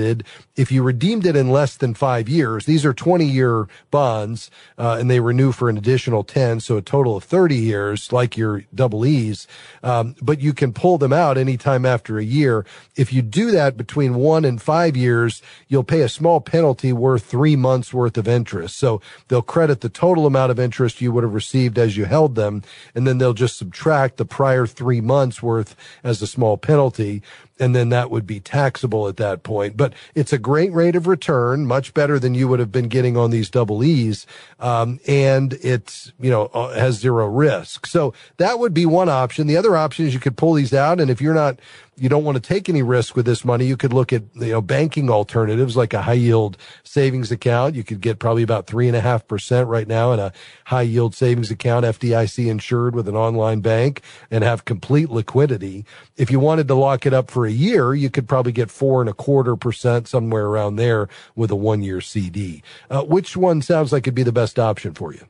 If 0.56 0.70
you 0.70 0.82
redeemed 0.82 1.26
it 1.26 1.36
in 1.36 1.50
less 1.50 1.76
than 1.76 1.94
five 1.94 2.28
years, 2.28 2.66
these 2.66 2.84
are 2.84 2.94
20 2.94 3.24
year 3.24 3.68
bonds, 3.90 4.50
uh, 4.78 4.96
and 4.98 5.10
they 5.10 5.20
renew 5.20 5.52
for 5.52 5.68
an 5.68 5.76
additional 5.76 6.24
10. 6.24 6.60
So 6.60 6.76
a 6.76 6.82
total 6.82 7.16
of 7.16 7.24
30 7.24 7.56
years, 7.56 8.12
like 8.12 8.36
your 8.36 8.64
double 8.74 9.04
E's. 9.06 9.46
Um, 9.82 10.14
but 10.22 10.40
you 10.40 10.52
can 10.52 10.72
pull 10.72 10.98
them 10.98 11.12
out 11.12 11.38
anytime 11.38 11.84
after 11.84 12.18
a 12.18 12.24
year. 12.24 12.64
If 12.96 13.12
you 13.12 13.22
do 13.22 13.50
that 13.50 13.76
between 13.76 14.14
one 14.14 14.44
and 14.44 14.60
five 14.60 14.96
years, 14.96 15.42
you'll 15.68 15.84
pay 15.84 16.02
a 16.02 16.08
small 16.08 16.40
penalty 16.40 16.92
worth 16.92 17.24
three 17.24 17.56
months 17.56 17.92
worth 17.92 18.16
of 18.16 18.28
interest. 18.28 18.76
So 18.76 19.00
they'll 19.28 19.42
credit 19.42 19.80
the 19.80 19.88
total 19.88 20.26
amount 20.26 20.50
of 20.50 20.60
interest 20.60 21.00
you 21.00 21.12
would 21.12 21.24
have 21.24 21.34
received 21.34 21.78
as 21.78 21.96
you 21.96 22.04
held 22.04 22.34
them, 22.34 22.62
and 22.94 23.06
then 23.06 23.18
they'll 23.18 23.34
just 23.34 23.56
subtract 23.56 24.16
the 24.16 24.24
prior 24.24 24.66
three 24.66 25.00
months 25.00 25.42
worth 25.42 25.76
as 26.02 26.22
a 26.22 26.26
small 26.26 26.56
penalty. 26.56 27.22
And 27.60 27.74
then 27.74 27.90
that 27.90 28.10
would 28.10 28.26
be 28.26 28.40
taxable 28.40 29.06
at 29.06 29.16
that 29.18 29.44
point. 29.44 29.76
But 29.76 29.92
it's 30.14 30.32
a 30.32 30.38
great 30.38 30.72
rate 30.72 30.96
of 30.96 31.06
return, 31.06 31.66
much 31.66 31.94
better 31.94 32.18
than 32.18 32.34
you 32.34 32.48
would 32.48 32.58
have 32.58 32.72
been 32.72 32.88
getting 32.88 33.16
on 33.16 33.30
these 33.30 33.48
double 33.48 33.84
E's. 33.84 34.26
Um, 34.58 34.98
and 35.06 35.52
it's, 35.54 36.12
you 36.18 36.30
know, 36.30 36.46
uh, 36.46 36.74
has 36.74 36.96
zero 36.96 37.26
risk. 37.26 37.86
So 37.86 38.12
that 38.38 38.58
would 38.58 38.74
be 38.74 38.86
one 38.86 39.08
option. 39.08 39.46
The 39.46 39.56
other 39.56 39.76
option 39.76 40.06
is 40.06 40.14
you 40.14 40.20
could 40.20 40.36
pull 40.36 40.54
these 40.54 40.74
out. 40.74 41.00
And 41.00 41.10
if 41.10 41.20
you're 41.20 41.34
not, 41.34 41.60
you 41.96 42.08
don't 42.08 42.24
want 42.24 42.36
to 42.36 42.40
take 42.42 42.68
any 42.68 42.82
risk 42.82 43.16
with 43.16 43.26
this 43.26 43.44
money, 43.44 43.64
you 43.66 43.76
could 43.76 43.92
look 43.92 44.12
at, 44.12 44.22
you 44.34 44.46
know, 44.52 44.60
banking 44.60 45.10
alternatives 45.10 45.76
like 45.76 45.92
a 45.94 46.02
high 46.02 46.12
yield 46.14 46.56
savings 46.82 47.30
account. 47.30 47.74
You 47.74 47.84
could 47.84 48.00
get 48.00 48.18
probably 48.18 48.42
about 48.42 48.66
three 48.66 48.88
and 48.88 48.96
a 48.96 49.00
half 49.00 49.26
percent 49.28 49.68
right 49.68 49.86
now 49.86 50.12
in 50.12 50.20
a 50.20 50.32
high 50.66 50.82
yield 50.82 51.14
savings 51.14 51.50
account, 51.50 51.84
FDIC 51.84 52.46
insured 52.50 52.94
with 52.94 53.08
an 53.08 53.16
online 53.16 53.60
bank 53.60 54.02
and 54.30 54.42
have 54.44 54.64
complete 54.64 55.10
liquidity. 55.10 55.84
If 56.16 56.30
you 56.30 56.40
wanted 56.40 56.68
to 56.68 56.74
lock 56.74 57.06
it 57.06 57.12
up 57.12 57.30
for 57.30 57.46
a 57.46 57.52
year, 57.52 57.94
you 57.94 58.10
could 58.10 58.28
probably 58.28 58.52
get 58.52 58.70
four 58.70 59.00
and 59.00 59.08
a 59.08 59.14
quarter 59.14 59.56
percent 59.56 60.08
somewhere 60.08 60.46
around 60.46 60.76
there 60.76 61.08
with 61.36 61.50
a 61.50 61.56
one 61.56 61.82
year 61.82 62.00
CD. 62.00 62.62
Uh, 62.90 63.02
which 63.02 63.36
one 63.36 63.62
sounds 63.62 63.92
like 63.92 64.04
it'd 64.04 64.14
be 64.14 64.22
the 64.22 64.32
best 64.32 64.58
option 64.58 64.94
for 64.94 65.12
you? 65.12 65.24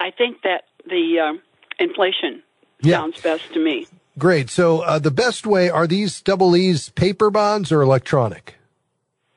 I 0.00 0.10
think 0.10 0.42
that 0.42 0.62
the 0.86 1.18
um, 1.20 1.40
inflation 1.78 2.42
Yeah. 2.82 2.98
sounds 2.98 3.20
best 3.20 3.52
to 3.54 3.58
me. 3.60 3.86
Great. 4.18 4.50
So 4.50 4.80
uh, 4.80 4.98
the 4.98 5.12
best 5.12 5.46
way 5.46 5.70
are 5.70 5.86
these 5.86 6.20
double 6.20 6.56
E's 6.56 6.88
paper 6.90 7.30
bonds 7.30 7.70
or 7.70 7.82
electronic? 7.82 8.56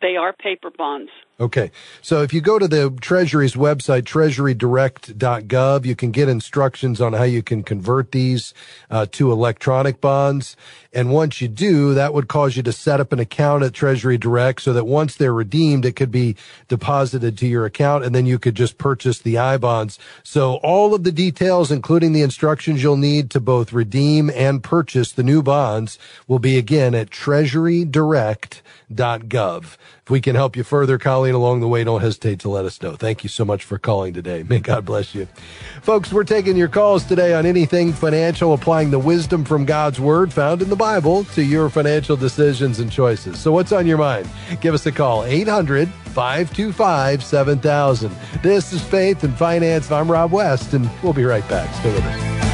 They 0.01 0.15
are 0.15 0.33
paper 0.33 0.71
bonds. 0.75 1.11
Okay. 1.39 1.71
So 2.03 2.21
if 2.21 2.35
you 2.35 2.41
go 2.41 2.59
to 2.59 2.67
the 2.67 2.95
Treasury's 3.01 3.55
website, 3.55 4.03
treasurydirect.gov, 4.03 5.85
you 5.85 5.95
can 5.95 6.11
get 6.11 6.29
instructions 6.29 7.01
on 7.01 7.13
how 7.13 7.23
you 7.23 7.41
can 7.41 7.63
convert 7.63 8.11
these 8.11 8.53
uh, 8.91 9.07
to 9.13 9.31
electronic 9.31 9.99
bonds. 9.99 10.55
And 10.93 11.09
once 11.09 11.41
you 11.41 11.47
do, 11.47 11.95
that 11.95 12.13
would 12.13 12.27
cause 12.27 12.55
you 12.57 12.63
to 12.63 12.71
set 12.71 12.99
up 12.99 13.11
an 13.11 13.19
account 13.19 13.63
at 13.63 13.73
Treasury 13.73 14.19
Direct 14.19 14.61
so 14.61 14.71
that 14.73 14.85
once 14.85 15.15
they're 15.15 15.33
redeemed, 15.33 15.83
it 15.83 15.95
could 15.95 16.11
be 16.11 16.35
deposited 16.67 17.39
to 17.39 17.47
your 17.47 17.65
account 17.65 18.05
and 18.05 18.13
then 18.13 18.27
you 18.27 18.37
could 18.37 18.53
just 18.53 18.77
purchase 18.77 19.17
the 19.17 19.39
I 19.39 19.57
bonds. 19.57 19.97
So 20.21 20.57
all 20.57 20.93
of 20.93 21.03
the 21.03 21.11
details, 21.11 21.71
including 21.71 22.13
the 22.13 22.21
instructions 22.21 22.83
you'll 22.83 22.97
need 22.97 23.31
to 23.31 23.39
both 23.39 23.73
redeem 23.73 24.29
and 24.29 24.61
purchase 24.61 25.11
the 25.11 25.23
new 25.23 25.41
bonds 25.41 25.97
will 26.27 26.37
be 26.37 26.55
again 26.57 26.93
at 26.93 27.09
treasurydirect.gov. 27.09 29.77
If 30.03 30.09
we 30.09 30.19
can 30.19 30.35
help 30.35 30.55
you 30.55 30.63
further, 30.63 30.97
Colleen, 30.97 31.35
along 31.35 31.59
the 31.59 31.67
way, 31.67 31.83
don't 31.83 32.01
hesitate 32.01 32.39
to 32.39 32.49
let 32.49 32.65
us 32.65 32.81
know. 32.81 32.95
Thank 32.95 33.23
you 33.23 33.29
so 33.29 33.45
much 33.45 33.63
for 33.63 33.77
calling 33.77 34.13
today. 34.13 34.43
May 34.43 34.59
God 34.59 34.83
bless 34.83 35.13
you. 35.13 35.27
Folks, 35.83 36.11
we're 36.11 36.23
taking 36.23 36.57
your 36.57 36.69
calls 36.69 37.03
today 37.03 37.35
on 37.35 37.45
anything 37.45 37.93
financial, 37.93 38.53
applying 38.53 38.89
the 38.89 38.97
wisdom 38.97 39.45
from 39.45 39.63
God's 39.63 39.99
word 39.99 40.33
found 40.33 40.63
in 40.63 40.69
the 40.69 40.75
Bible 40.75 41.23
to 41.35 41.43
your 41.43 41.69
financial 41.69 42.15
decisions 42.15 42.79
and 42.79 42.91
choices. 42.91 43.39
So 43.39 43.51
what's 43.51 43.71
on 43.71 43.85
your 43.85 43.99
mind? 43.99 44.27
Give 44.59 44.73
us 44.73 44.87
a 44.87 44.91
call, 44.91 45.23
800 45.23 45.87
525 45.87 47.23
7000. 47.23 48.11
This 48.41 48.73
is 48.73 48.81
Faith 48.81 49.23
and 49.23 49.37
Finance. 49.37 49.91
I'm 49.91 50.09
Rob 50.09 50.31
West, 50.31 50.73
and 50.73 50.89
we'll 51.03 51.13
be 51.13 51.25
right 51.25 51.47
back. 51.47 51.73
Stay 51.75 51.93
with 51.93 52.03
us. 52.03 52.50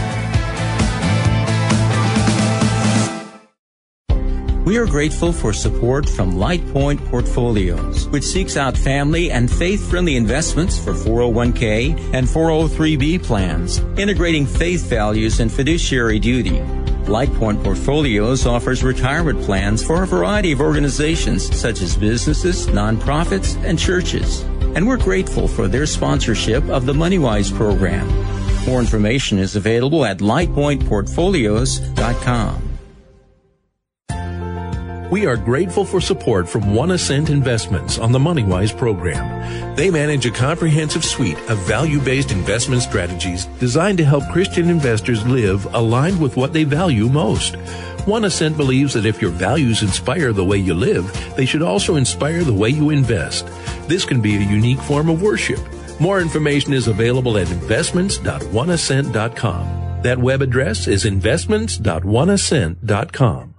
We 4.67 4.75
are 4.75 4.85
grateful 4.85 5.31
for 5.31 5.53
support 5.53 6.09
from 6.09 6.33
LightPoint 6.33 7.07
Portfolios, 7.07 8.09
which 8.09 8.25
seeks 8.25 8.57
out 8.57 8.75
family 8.75 9.31
and 9.31 9.49
faith-friendly 9.49 10.17
investments 10.17 10.77
for 10.77 10.91
401k 10.91 12.13
and 12.13 12.27
403b 12.27 13.23
plans, 13.23 13.77
integrating 13.97 14.45
faith 14.45 14.83
values 14.87 15.39
and 15.39 15.49
fiduciary 15.49 16.19
duty. 16.19 16.59
LightPoint 17.07 17.63
Portfolios 17.63 18.45
offers 18.45 18.83
retirement 18.83 19.41
plans 19.41 19.81
for 19.81 20.03
a 20.03 20.07
variety 20.07 20.51
of 20.51 20.59
organizations 20.59 21.45
such 21.57 21.81
as 21.81 21.95
businesses, 21.95 22.67
nonprofits, 22.67 23.55
and 23.63 23.79
churches. 23.79 24.41
And 24.75 24.85
we're 24.85 24.97
grateful 24.97 25.47
for 25.47 25.69
their 25.69 25.85
sponsorship 25.85 26.65
of 26.65 26.85
the 26.85 26.91
MoneyWise 26.91 27.55
program. 27.55 28.05
More 28.65 28.81
information 28.81 29.39
is 29.39 29.55
available 29.55 30.03
at 30.03 30.17
lightpointportfolios.com. 30.17 32.66
We 35.09 35.25
are 35.25 35.37
grateful 35.37 35.85
for 35.85 36.01
support 36.01 36.49
from 36.49 36.63
OneAscent 36.63 37.29
Investments 37.29 37.97
on 37.97 38.11
the 38.11 38.19
MoneyWise 38.19 38.77
program. 38.77 39.73
They 39.77 39.89
manage 39.89 40.25
a 40.25 40.31
comprehensive 40.31 41.05
suite 41.05 41.39
of 41.49 41.57
value-based 41.59 42.31
investment 42.31 42.81
strategies 42.81 43.45
designed 43.61 43.99
to 43.99 44.05
help 44.05 44.27
Christian 44.33 44.69
investors 44.69 45.25
live 45.25 45.73
aligned 45.73 46.19
with 46.19 46.35
what 46.35 46.51
they 46.51 46.65
value 46.65 47.07
most. 47.07 47.53
OneAscent 48.03 48.57
believes 48.57 48.95
that 48.95 49.05
if 49.05 49.21
your 49.21 49.31
values 49.31 49.81
inspire 49.81 50.33
the 50.33 50.43
way 50.43 50.57
you 50.57 50.73
live, 50.73 51.09
they 51.37 51.45
should 51.45 51.61
also 51.61 51.95
inspire 51.95 52.43
the 52.43 52.53
way 52.53 52.67
you 52.67 52.89
invest. 52.89 53.47
This 53.87 54.03
can 54.03 54.19
be 54.19 54.35
a 54.35 54.41
unique 54.41 54.81
form 54.81 55.09
of 55.09 55.21
worship. 55.21 55.61
More 56.01 56.19
information 56.19 56.73
is 56.73 56.89
available 56.89 57.37
at 57.37 57.49
investments.oneascent.com. 57.49 60.01
That 60.03 60.17
web 60.17 60.41
address 60.41 60.87
is 60.87 61.05
investments.oneascent.com. 61.05 63.56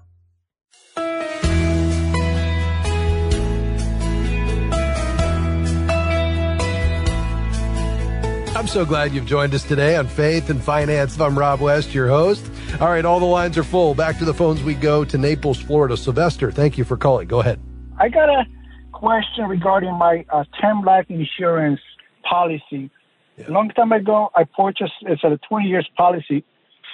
so 8.69 8.85
glad 8.85 9.15
you've 9.15 9.25
joined 9.25 9.55
us 9.55 9.65
today 9.65 9.97
on 9.97 10.07
Faith 10.07 10.51
and 10.51 10.63
Finance. 10.63 11.19
I'm 11.19 11.39
Rob 11.39 11.61
West, 11.61 11.95
your 11.95 12.07
host. 12.07 12.45
All 12.83 12.89
right, 12.89 13.03
all 13.03 13.19
the 13.19 13.25
lines 13.25 13.57
are 13.57 13.65
full. 13.65 13.95
Back 13.95 14.19
to 14.19 14.27
the 14.27 14.35
phones 14.35 14.63
we 14.63 14.75
go 14.75 15.07
to 15.07 15.17
Naples, 15.17 15.59
Florida. 15.59 15.97
Sylvester, 15.97 16.51
thank 16.51 16.77
you 16.77 16.85
for 16.85 16.99
calling. 16.99 17.29
Go 17.29 17.41
ahead. 17.41 17.59
I 17.99 18.11
got 18.11 18.29
a 18.29 18.45
question 18.93 19.47
regarding 19.47 19.95
my 19.95 20.27
uh, 20.29 20.45
term 20.61 20.83
life 20.83 21.07
insurance 21.09 21.81
policy. 22.29 22.91
Yeah. 23.39 23.49
A 23.49 23.53
long 23.53 23.71
time 23.71 23.91
ago, 23.91 24.29
I 24.37 24.45
purchased 24.45 24.93
it's 25.01 25.25
a 25.25 25.39
20 25.49 25.67
years 25.67 25.89
policy. 25.97 26.45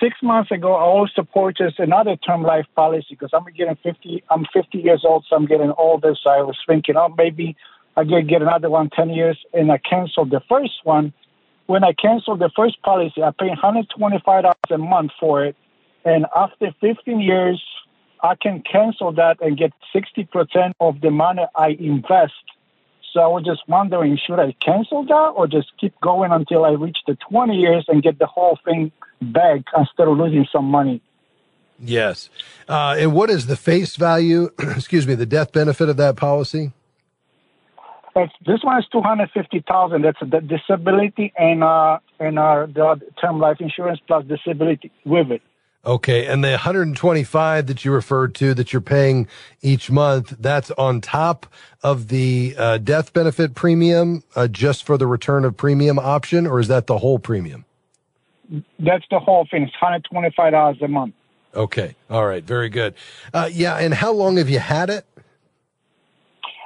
Six 0.00 0.16
months 0.22 0.52
ago, 0.52 0.74
I 0.74 0.82
also 0.82 1.22
purchased 1.22 1.80
another 1.80 2.14
term 2.16 2.44
life 2.44 2.66
policy 2.76 3.06
because 3.10 3.30
I'm 3.34 3.44
getting 3.52 3.76
50. 3.82 4.22
I'm 4.30 4.44
50 4.52 4.78
years 4.78 5.04
old, 5.04 5.26
so 5.28 5.34
I'm 5.34 5.46
getting 5.46 5.72
older. 5.76 6.14
So 6.22 6.30
I 6.30 6.42
was 6.42 6.56
thinking, 6.68 6.96
oh, 6.96 7.12
maybe 7.18 7.56
I 7.96 8.04
get 8.04 8.28
get 8.28 8.42
another 8.42 8.70
one 8.70 8.90
10 8.90 9.10
years, 9.10 9.38
and 9.52 9.72
I 9.72 9.78
canceled 9.78 10.30
the 10.30 10.40
first 10.48 10.74
one 10.84 11.12
when 11.66 11.84
I 11.84 11.92
canceled 11.92 12.40
the 12.40 12.50
first 12.54 12.80
policy, 12.82 13.22
I 13.22 13.30
paid 13.30 13.52
$125 13.52 14.54
a 14.70 14.78
month 14.78 15.12
for 15.18 15.44
it. 15.44 15.56
And 16.04 16.26
after 16.36 16.74
15 16.80 17.20
years, 17.20 17.62
I 18.22 18.34
can 18.34 18.62
cancel 18.62 19.12
that 19.12 19.40
and 19.40 19.56
get 19.56 19.72
60% 19.94 20.72
of 20.80 21.00
the 21.00 21.10
money 21.10 21.42
I 21.54 21.68
invest. 21.68 22.32
So 23.12 23.20
I 23.20 23.26
was 23.26 23.44
just 23.44 23.62
wondering, 23.68 24.18
should 24.26 24.40
I 24.40 24.52
cancel 24.60 25.04
that 25.04 25.32
or 25.36 25.46
just 25.46 25.72
keep 25.78 25.98
going 26.00 26.32
until 26.32 26.64
I 26.64 26.70
reach 26.70 26.98
the 27.06 27.16
20 27.30 27.54
years 27.54 27.84
and 27.88 28.02
get 28.02 28.18
the 28.18 28.26
whole 28.26 28.58
thing 28.64 28.92
back 29.22 29.62
instead 29.76 30.08
of 30.08 30.18
losing 30.18 30.46
some 30.52 30.64
money? 30.64 31.00
Yes. 31.78 32.28
Uh, 32.68 32.96
and 32.98 33.12
what 33.12 33.30
is 33.30 33.46
the 33.46 33.56
face 33.56 33.96
value, 33.96 34.50
excuse 34.58 35.06
me, 35.06 35.14
the 35.14 35.26
death 35.26 35.52
benefit 35.52 35.88
of 35.88 35.96
that 35.96 36.16
policy? 36.16 36.72
This 38.14 38.62
one 38.62 38.78
is 38.78 38.86
two 38.90 39.00
hundred 39.00 39.30
fifty 39.32 39.64
thousand. 39.66 40.02
That's 40.02 40.18
the 40.20 40.40
disability 40.40 41.32
and 41.36 41.64
uh 41.64 41.98
and 42.20 42.38
uh 42.38 42.66
the 42.66 43.00
term 43.20 43.40
life 43.40 43.58
insurance 43.60 44.00
plus 44.06 44.24
disability 44.26 44.92
with 45.04 45.30
it. 45.30 45.42
Okay, 45.86 46.26
and 46.26 46.42
the 46.42 46.52
125 46.52 47.66
that 47.66 47.84
you 47.84 47.92
referred 47.92 48.34
to 48.36 48.54
that 48.54 48.72
you're 48.72 48.80
paying 48.80 49.28
each 49.60 49.90
month, 49.90 50.34
that's 50.40 50.70
on 50.72 51.02
top 51.02 51.46
of 51.82 52.08
the 52.08 52.54
uh, 52.56 52.78
death 52.78 53.12
benefit 53.12 53.54
premium, 53.54 54.22
uh, 54.34 54.48
just 54.48 54.86
for 54.86 54.96
the 54.96 55.06
return 55.06 55.44
of 55.44 55.58
premium 55.58 55.98
option, 55.98 56.46
or 56.46 56.58
is 56.58 56.68
that 56.68 56.86
the 56.86 56.96
whole 56.96 57.18
premium? 57.18 57.66
That's 58.78 59.04
the 59.10 59.18
whole 59.18 59.46
thing. 59.50 59.64
It's 59.64 59.74
125 59.74 60.52
dollars 60.52 60.78
a 60.80 60.88
month. 60.88 61.14
Okay, 61.54 61.94
all 62.08 62.26
right, 62.26 62.42
very 62.42 62.70
good. 62.70 62.94
Uh, 63.34 63.50
yeah, 63.52 63.76
and 63.76 63.92
how 63.92 64.12
long 64.12 64.38
have 64.38 64.48
you 64.48 64.58
had 64.60 64.88
it? 64.88 65.06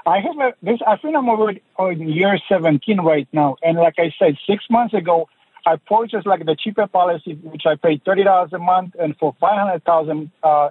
I 0.08 0.20
have 0.20 0.38
a, 0.38 0.54
this. 0.62 0.78
I 0.86 0.96
think 0.96 1.14
I'm 1.14 1.28
over 1.28 1.52
on 1.76 2.08
year 2.08 2.38
17 2.48 3.00
right 3.02 3.28
now, 3.32 3.56
and 3.62 3.76
like 3.76 3.96
I 3.98 4.10
said, 4.18 4.38
six 4.46 4.64
months 4.70 4.94
ago, 4.94 5.28
I 5.66 5.76
purchased 5.76 6.26
like 6.26 6.46
the 6.46 6.56
cheaper 6.58 6.86
policy, 6.86 7.34
which 7.34 7.64
I 7.66 7.74
paid 7.74 8.02
thirty 8.04 8.24
dollars 8.24 8.54
a 8.54 8.58
month, 8.58 8.94
and 8.98 9.14
for 9.18 9.36
five 9.38 9.58
hundred 9.58 9.84
thousand, 9.84 10.30
uh, 10.42 10.70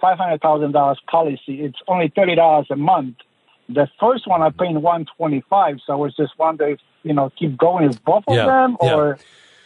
five 0.00 0.16
hundred 0.16 0.40
thousand 0.40 0.72
dollars 0.72 0.98
policy, 1.10 1.60
it's 1.60 1.78
only 1.86 2.10
thirty 2.16 2.34
dollars 2.34 2.66
a 2.70 2.76
month. 2.76 3.16
The 3.68 3.88
first 4.00 4.26
one 4.26 4.40
I 4.40 4.48
paid 4.48 4.76
one 4.78 5.04
twenty 5.18 5.44
five, 5.50 5.76
so 5.86 5.92
I 5.92 5.96
was 5.96 6.16
just 6.16 6.32
wondering, 6.38 6.74
if, 6.74 6.80
you 7.02 7.12
know, 7.12 7.30
keep 7.38 7.58
going 7.58 7.88
with 7.88 8.02
both 8.04 8.24
of 8.26 8.36
yeah, 8.36 8.46
them, 8.46 8.78
or. 8.80 9.18
Yeah. 9.18 9.24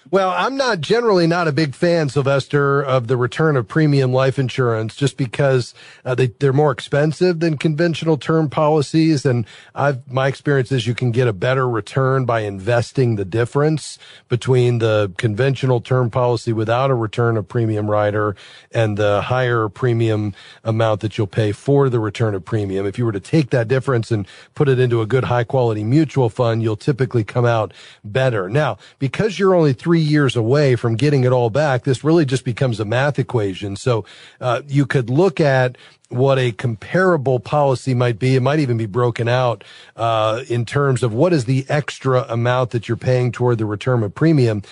Well, 0.09 0.31
I'm 0.31 0.57
not 0.57 0.81
generally 0.81 1.27
not 1.27 1.49
a 1.49 1.53
big 1.53 1.75
fan, 1.75 2.11
Sylvester, 2.11 2.81
of 2.81 3.09
the 3.09 3.17
return 3.17 3.57
of 3.57 3.67
premium 3.67 4.13
life 4.13 4.39
insurance 4.39 4.95
just 4.95 5.17
because 5.17 5.75
uh, 6.05 6.15
they, 6.15 6.29
they're 6.29 6.53
more 6.53 6.71
expensive 6.71 7.41
than 7.41 7.59
conventional 7.59 8.17
term 8.17 8.49
policies. 8.49 9.27
And 9.27 9.47
I've, 9.75 10.09
my 10.09 10.29
experience 10.29 10.71
is 10.71 10.87
you 10.87 10.95
can 10.95 11.11
get 11.11 11.27
a 11.27 11.33
better 11.33 11.69
return 11.69 12.25
by 12.25 12.41
investing 12.43 13.17
the 13.17 13.25
difference 13.25 13.99
between 14.29 14.79
the 14.79 15.13
conventional 15.17 15.81
term 15.81 16.09
policy 16.09 16.53
without 16.53 16.93
a 16.93 16.95
return 16.95 17.37
of 17.37 17.49
premium 17.49 17.91
rider 17.91 18.37
and 18.71 18.97
the 18.97 19.23
higher 19.23 19.69
premium 19.69 20.35
amount 20.63 21.01
that 21.01 21.19
you'll 21.19 21.27
pay 21.27 21.51
for 21.51 21.89
the 21.89 21.99
return 21.99 22.37
of 22.37 22.45
premium. 22.45 22.87
If 22.87 22.97
you 22.97 23.07
were 23.07 23.13
to 23.13 23.19
take 23.19 23.51
that 23.51 23.67
difference 23.67 24.13
and 24.13 24.25
put 24.55 24.69
it 24.69 24.79
into 24.79 25.01
a 25.01 25.07
good 25.07 25.25
high 25.25 25.45
quality 25.45 25.83
mutual 25.83 26.29
fund, 26.29 26.63
you'll 26.63 26.77
typically 26.77 27.25
come 27.25 27.45
out 27.45 27.75
better. 28.05 28.49
Now, 28.49 28.79
because 29.01 29.41
you're 29.41 29.55
only 29.55 29.73
three 29.73 29.96
three 29.97 30.03
years 30.03 30.37
away 30.37 30.77
from 30.77 30.95
getting 30.95 31.25
it 31.25 31.33
all 31.33 31.49
back, 31.49 31.85
this 31.85 32.05
really 32.05 32.27
just 32.27 32.45
becomes 32.45 32.79
a 32.79 32.85
math 32.85 33.19
equation. 33.19 33.77
So 33.77 34.05
uh, 34.43 34.61
you 34.69 34.85
could 34.85 35.09
look 35.09 35.41
at 35.41 35.79
what 36.11 36.39
a 36.39 36.53
comparable 36.53 37.41
policy 37.41 37.95
might 37.95 38.19
be. 38.19 38.37
It 38.37 38.43
might 38.43 38.59
even 38.59 38.77
be 38.77 38.85
broken 38.85 39.27
out 39.27 39.65
uh, 39.97 40.43
in 40.51 40.67
terms 40.67 41.03
of 41.03 41.15
what 41.15 41.33
is 41.33 41.47
the 41.47 41.65
extra 41.71 42.27
amount 42.29 42.73
that 42.73 42.89
you're 42.89 42.99
paying 42.99 43.33
toward 43.33 43.57
the 43.57 43.65
return 43.65 44.03
of 44.03 44.15
premium 44.15 44.63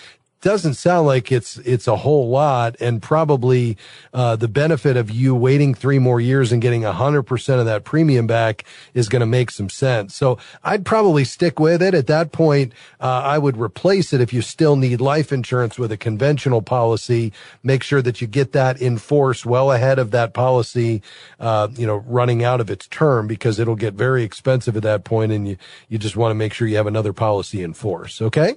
doesn't 0.45 0.75
sound 0.75 1.07
like 1.07 1.33
it's 1.33 1.57
it's 1.59 1.89
a 1.89 1.97
whole 1.97 2.29
lot, 2.29 2.77
and 2.79 3.01
probably 3.01 3.79
uh, 4.13 4.37
the 4.37 4.47
benefit 4.47 4.95
of 4.95 5.11
you 5.11 5.35
waiting 5.35 5.73
three 5.73 5.99
more 5.99 6.21
years 6.21 6.53
and 6.53 6.61
getting 6.61 6.83
hundred 6.83 7.23
percent 7.23 7.61
of 7.61 7.67
that 7.67 7.83
premium 7.83 8.27
back 8.27 8.65
is 8.93 9.09
going 9.09 9.21
to 9.21 9.27
make 9.27 9.51
some 9.51 9.71
sense. 9.71 10.15
So 10.15 10.37
I'd 10.63 10.85
probably 10.85 11.25
stick 11.25 11.59
with 11.59 11.81
it. 11.83 11.95
At 11.95 12.09
that 12.09 12.31
point, 12.31 12.75
uh, 13.01 13.23
I 13.25 13.39
would 13.39 13.57
replace 13.57 14.13
it 14.13 14.21
if 14.21 14.35
you 14.35 14.43
still 14.43 14.77
need 14.77 15.01
life 15.01 15.33
insurance 15.33 15.79
with 15.79 15.91
a 15.91 15.97
conventional 15.97 16.61
policy. 16.61 17.33
Make 17.63 17.83
sure 17.83 18.03
that 18.03 18.21
you 18.21 18.27
get 18.27 18.53
that 18.53 18.81
in 18.83 18.99
force 18.99 19.47
well 19.47 19.73
ahead 19.73 19.99
of 19.99 20.11
that 20.11 20.35
policy, 20.35 21.01
uh, 21.41 21.69
you 21.73 21.87
know, 21.87 21.97
running 21.97 22.45
out 22.45 22.61
of 22.61 22.71
its 22.71 22.87
term 22.89 23.27
because 23.27 23.59
it'll 23.59 23.77
get 23.77 23.95
very 23.95 24.23
expensive 24.23 24.77
at 24.77 24.83
that 24.83 25.05
point, 25.05 25.33
and 25.33 25.49
you 25.49 25.57
you 25.89 25.97
just 25.97 26.19
want 26.19 26.33
to 26.33 26.35
make 26.35 26.53
sure 26.53 26.69
you 26.69 26.77
have 26.77 26.87
another 26.87 27.15
policy 27.15 27.63
in 27.63 27.73
force. 27.73 28.21
Okay. 28.21 28.57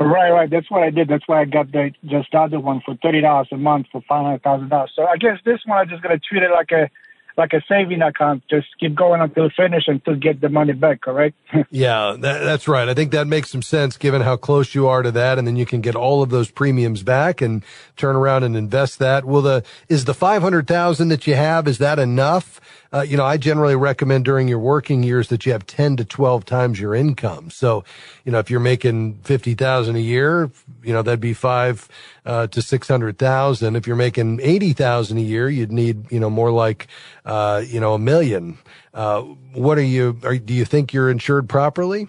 Right, 0.00 0.30
right. 0.30 0.48
That's 0.48 0.70
what 0.70 0.82
I 0.82 0.88
did. 0.88 1.08
That's 1.08 1.28
why 1.28 1.42
I 1.42 1.44
got 1.44 1.72
the 1.72 1.92
just 2.06 2.32
the 2.32 2.38
other 2.38 2.58
one 2.58 2.80
for 2.84 2.96
thirty 2.96 3.20
dollars 3.20 3.48
a 3.52 3.58
month 3.58 3.88
for 3.92 4.00
five 4.08 4.24
hundred 4.24 4.42
thousand 4.42 4.70
dollars. 4.70 4.92
So 4.96 5.04
I 5.04 5.16
guess 5.18 5.38
this 5.44 5.60
one 5.66 5.78
I'm 5.78 5.88
just 5.90 6.02
gonna 6.02 6.18
treat 6.18 6.42
it 6.42 6.50
like 6.50 6.70
a 6.72 6.88
like 7.36 7.52
a 7.52 7.62
saving 7.68 8.00
account. 8.00 8.42
Just 8.48 8.68
keep 8.78 8.94
going 8.94 9.20
until 9.20 9.50
finish 9.50 9.84
until 9.88 10.14
get 10.14 10.40
the 10.40 10.48
money 10.48 10.72
back. 10.72 11.02
Correct? 11.02 11.36
yeah, 11.70 12.16
that, 12.18 12.38
that's 12.38 12.66
right. 12.66 12.88
I 12.88 12.94
think 12.94 13.12
that 13.12 13.26
makes 13.26 13.50
some 13.50 13.60
sense 13.60 13.98
given 13.98 14.22
how 14.22 14.36
close 14.36 14.74
you 14.74 14.88
are 14.88 15.02
to 15.02 15.10
that, 15.12 15.38
and 15.38 15.46
then 15.46 15.56
you 15.56 15.66
can 15.66 15.82
get 15.82 15.94
all 15.94 16.22
of 16.22 16.30
those 16.30 16.50
premiums 16.50 17.02
back 17.02 17.42
and 17.42 17.62
turn 17.96 18.16
around 18.16 18.42
and 18.42 18.56
invest 18.56 18.98
that. 19.00 19.26
Will 19.26 19.42
the 19.42 19.62
is 19.90 20.06
the 20.06 20.14
five 20.14 20.40
hundred 20.40 20.66
thousand 20.66 21.08
that 21.08 21.26
you 21.26 21.34
have 21.34 21.68
is 21.68 21.76
that 21.76 21.98
enough? 21.98 22.58
Uh, 22.92 23.02
you 23.02 23.16
know, 23.16 23.24
I 23.24 23.36
generally 23.36 23.76
recommend 23.76 24.24
during 24.24 24.48
your 24.48 24.58
working 24.58 25.02
years 25.02 25.28
that 25.28 25.46
you 25.46 25.52
have 25.52 25.66
10 25.66 25.96
to 25.98 26.04
12 26.04 26.44
times 26.44 26.80
your 26.80 26.94
income. 26.94 27.50
So, 27.50 27.84
you 28.24 28.32
know, 28.32 28.40
if 28.40 28.50
you're 28.50 28.58
making 28.60 29.20
50,000 29.22 29.94
a 29.94 30.00
year, 30.00 30.50
you 30.82 30.92
know, 30.92 31.02
that'd 31.02 31.20
be 31.20 31.34
five, 31.34 31.88
uh, 32.26 32.48
to 32.48 32.60
600,000. 32.60 33.76
If 33.76 33.86
you're 33.86 33.96
making 33.96 34.40
80,000 34.40 35.18
a 35.18 35.20
year, 35.20 35.48
you'd 35.48 35.72
need, 35.72 36.10
you 36.10 36.18
know, 36.18 36.30
more 36.30 36.50
like, 36.50 36.88
uh, 37.24 37.62
you 37.64 37.78
know, 37.78 37.94
a 37.94 37.98
million. 37.98 38.58
Uh, 38.92 39.22
what 39.52 39.78
are 39.78 39.82
you, 39.82 40.18
are, 40.24 40.36
do 40.36 40.52
you 40.52 40.64
think 40.64 40.92
you're 40.92 41.10
insured 41.10 41.48
properly? 41.48 42.08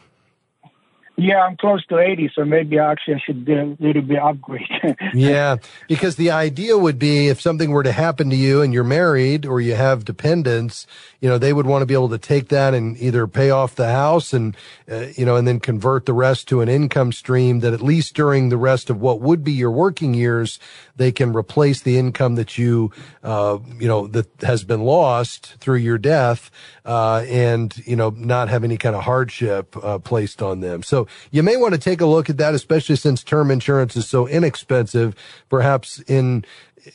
Yeah, 1.17 1.41
I'm 1.41 1.57
close 1.57 1.85
to 1.87 1.99
80, 1.99 2.31
so 2.33 2.45
maybe 2.45 2.79
actually 2.79 3.15
I 3.15 3.19
should 3.19 3.45
do 3.45 3.77
a 3.79 3.83
little 3.83 4.01
bit 4.01 4.17
upgrade. 4.17 4.67
yeah, 5.13 5.57
because 5.87 6.15
the 6.15 6.31
idea 6.31 6.77
would 6.77 6.97
be 6.97 7.27
if 7.27 7.41
something 7.41 7.69
were 7.71 7.83
to 7.83 7.91
happen 7.91 8.29
to 8.29 8.35
you 8.35 8.61
and 8.61 8.73
you're 8.73 8.83
married 8.83 9.45
or 9.45 9.59
you 9.59 9.75
have 9.75 10.05
dependents, 10.05 10.87
you 11.19 11.29
know, 11.29 11.37
they 11.37 11.53
would 11.53 11.67
want 11.67 11.81
to 11.81 11.85
be 11.85 11.93
able 11.93 12.09
to 12.09 12.17
take 12.17 12.47
that 12.49 12.73
and 12.73 12.97
either 12.97 13.27
pay 13.27 13.51
off 13.51 13.75
the 13.75 13.91
house 13.91 14.33
and, 14.33 14.55
uh, 14.89 15.07
you 15.15 15.25
know, 15.25 15.35
and 15.35 15.47
then 15.47 15.59
convert 15.59 16.05
the 16.05 16.13
rest 16.13 16.47
to 16.47 16.61
an 16.61 16.69
income 16.69 17.11
stream 17.11 17.59
that 17.59 17.73
at 17.73 17.81
least 17.81 18.15
during 18.15 18.49
the 18.49 18.57
rest 18.57 18.89
of 18.89 18.99
what 18.99 19.21
would 19.21 19.43
be 19.43 19.51
your 19.51 19.71
working 19.71 20.13
years, 20.13 20.59
they 20.95 21.11
can 21.11 21.33
replace 21.33 21.81
the 21.81 21.97
income 21.97 22.35
that 22.35 22.57
you, 22.57 22.91
uh, 23.23 23.59
you 23.79 23.87
know, 23.87 24.07
that 24.07 24.27
has 24.41 24.63
been 24.63 24.81
lost 24.81 25.55
through 25.59 25.77
your 25.77 25.97
death, 25.97 26.49
uh, 26.85 27.23
and, 27.27 27.77
you 27.85 27.95
know, 27.95 28.09
not 28.09 28.49
have 28.49 28.63
any 28.63 28.77
kind 28.77 28.95
of 28.95 29.03
hardship, 29.03 29.75
uh, 29.83 29.99
placed 29.99 30.41
on 30.41 30.61
them. 30.61 30.81
So 30.81 31.00
you 31.31 31.43
may 31.43 31.57
want 31.57 31.73
to 31.73 31.79
take 31.79 32.01
a 32.01 32.05
look 32.05 32.29
at 32.29 32.37
that, 32.37 32.53
especially 32.53 32.95
since 32.95 33.23
term 33.23 33.51
insurance 33.51 33.95
is 33.95 34.07
so 34.07 34.27
inexpensive. 34.27 35.15
Perhaps 35.49 35.99
in, 36.07 36.45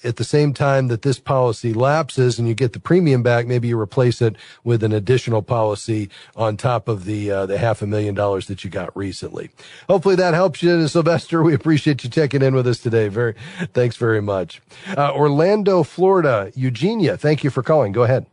at 0.02 0.16
the 0.16 0.24
same 0.24 0.52
time 0.52 0.88
that 0.88 1.02
this 1.02 1.18
policy 1.18 1.72
lapses 1.72 2.38
and 2.38 2.48
you 2.48 2.54
get 2.54 2.72
the 2.72 2.80
premium 2.80 3.22
back, 3.22 3.46
maybe 3.46 3.68
you 3.68 3.78
replace 3.78 4.20
it 4.20 4.36
with 4.64 4.82
an 4.82 4.92
additional 4.92 5.42
policy 5.42 6.08
on 6.34 6.56
top 6.56 6.88
of 6.88 7.04
the 7.04 7.30
uh, 7.30 7.46
the 7.46 7.58
half 7.58 7.82
a 7.82 7.86
million 7.86 8.14
dollars 8.14 8.46
that 8.46 8.64
you 8.64 8.70
got 8.70 8.94
recently. 8.96 9.50
Hopefully 9.88 10.16
that 10.16 10.34
helps 10.34 10.62
you, 10.62 10.88
Sylvester. 10.88 11.42
We 11.42 11.54
appreciate 11.54 12.04
you 12.04 12.10
checking 12.10 12.42
in 12.42 12.54
with 12.54 12.66
us 12.66 12.78
today. 12.78 13.08
Very 13.08 13.34
thanks 13.72 13.96
very 13.96 14.22
much. 14.22 14.60
Uh, 14.96 15.12
Orlando, 15.14 15.82
Florida, 15.82 16.52
Eugenia. 16.54 17.16
Thank 17.16 17.44
you 17.44 17.50
for 17.50 17.62
calling. 17.62 17.92
Go 17.92 18.02
ahead. 18.02 18.26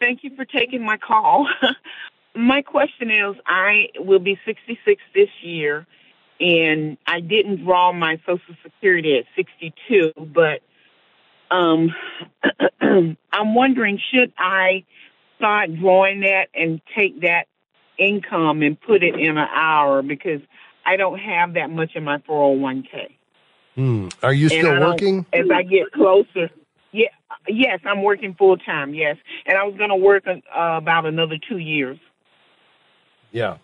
Thank 0.00 0.22
you 0.22 0.34
for 0.36 0.44
taking 0.44 0.84
my 0.84 0.96
call. 0.96 1.48
my 2.38 2.62
question 2.62 3.10
is, 3.10 3.36
I 3.46 3.88
will 3.98 4.20
be 4.20 4.38
66 4.46 5.02
this 5.14 5.28
year 5.42 5.86
and 6.40 6.96
I 7.06 7.20
didn't 7.20 7.64
draw 7.64 7.92
my 7.92 8.20
Social 8.24 8.54
Security 8.62 9.18
at 9.18 9.24
62, 9.34 10.12
but 10.32 10.60
um, 11.50 11.94
I'm 13.32 13.54
wondering, 13.54 14.00
should 14.12 14.32
I 14.38 14.84
start 15.36 15.74
drawing 15.80 16.20
that 16.20 16.48
and 16.54 16.80
take 16.96 17.22
that 17.22 17.46
income 17.98 18.62
and 18.62 18.80
put 18.80 19.02
it 19.02 19.18
in 19.18 19.36
an 19.36 19.38
IRA 19.38 20.02
because 20.04 20.40
I 20.86 20.96
don't 20.96 21.18
have 21.18 21.54
that 21.54 21.70
much 21.70 21.92
in 21.96 22.04
my 22.04 22.18
401k. 22.18 23.14
Hmm. 23.74 24.08
Are 24.22 24.32
you 24.32 24.48
still 24.48 24.80
working? 24.80 25.26
As 25.32 25.46
I 25.52 25.62
get 25.62 25.92
closer, 25.92 26.50
yeah, 26.92 27.08
yes, 27.48 27.80
I'm 27.84 28.02
working 28.02 28.34
full 28.34 28.56
time. 28.56 28.94
Yes, 28.94 29.16
and 29.46 29.58
I 29.58 29.64
was 29.64 29.76
going 29.76 29.90
to 29.90 29.96
work 29.96 30.24
uh, 30.26 30.38
about 30.54 31.06
another 31.06 31.36
two 31.48 31.58
years. 31.58 31.98
Yeah. 33.32 33.58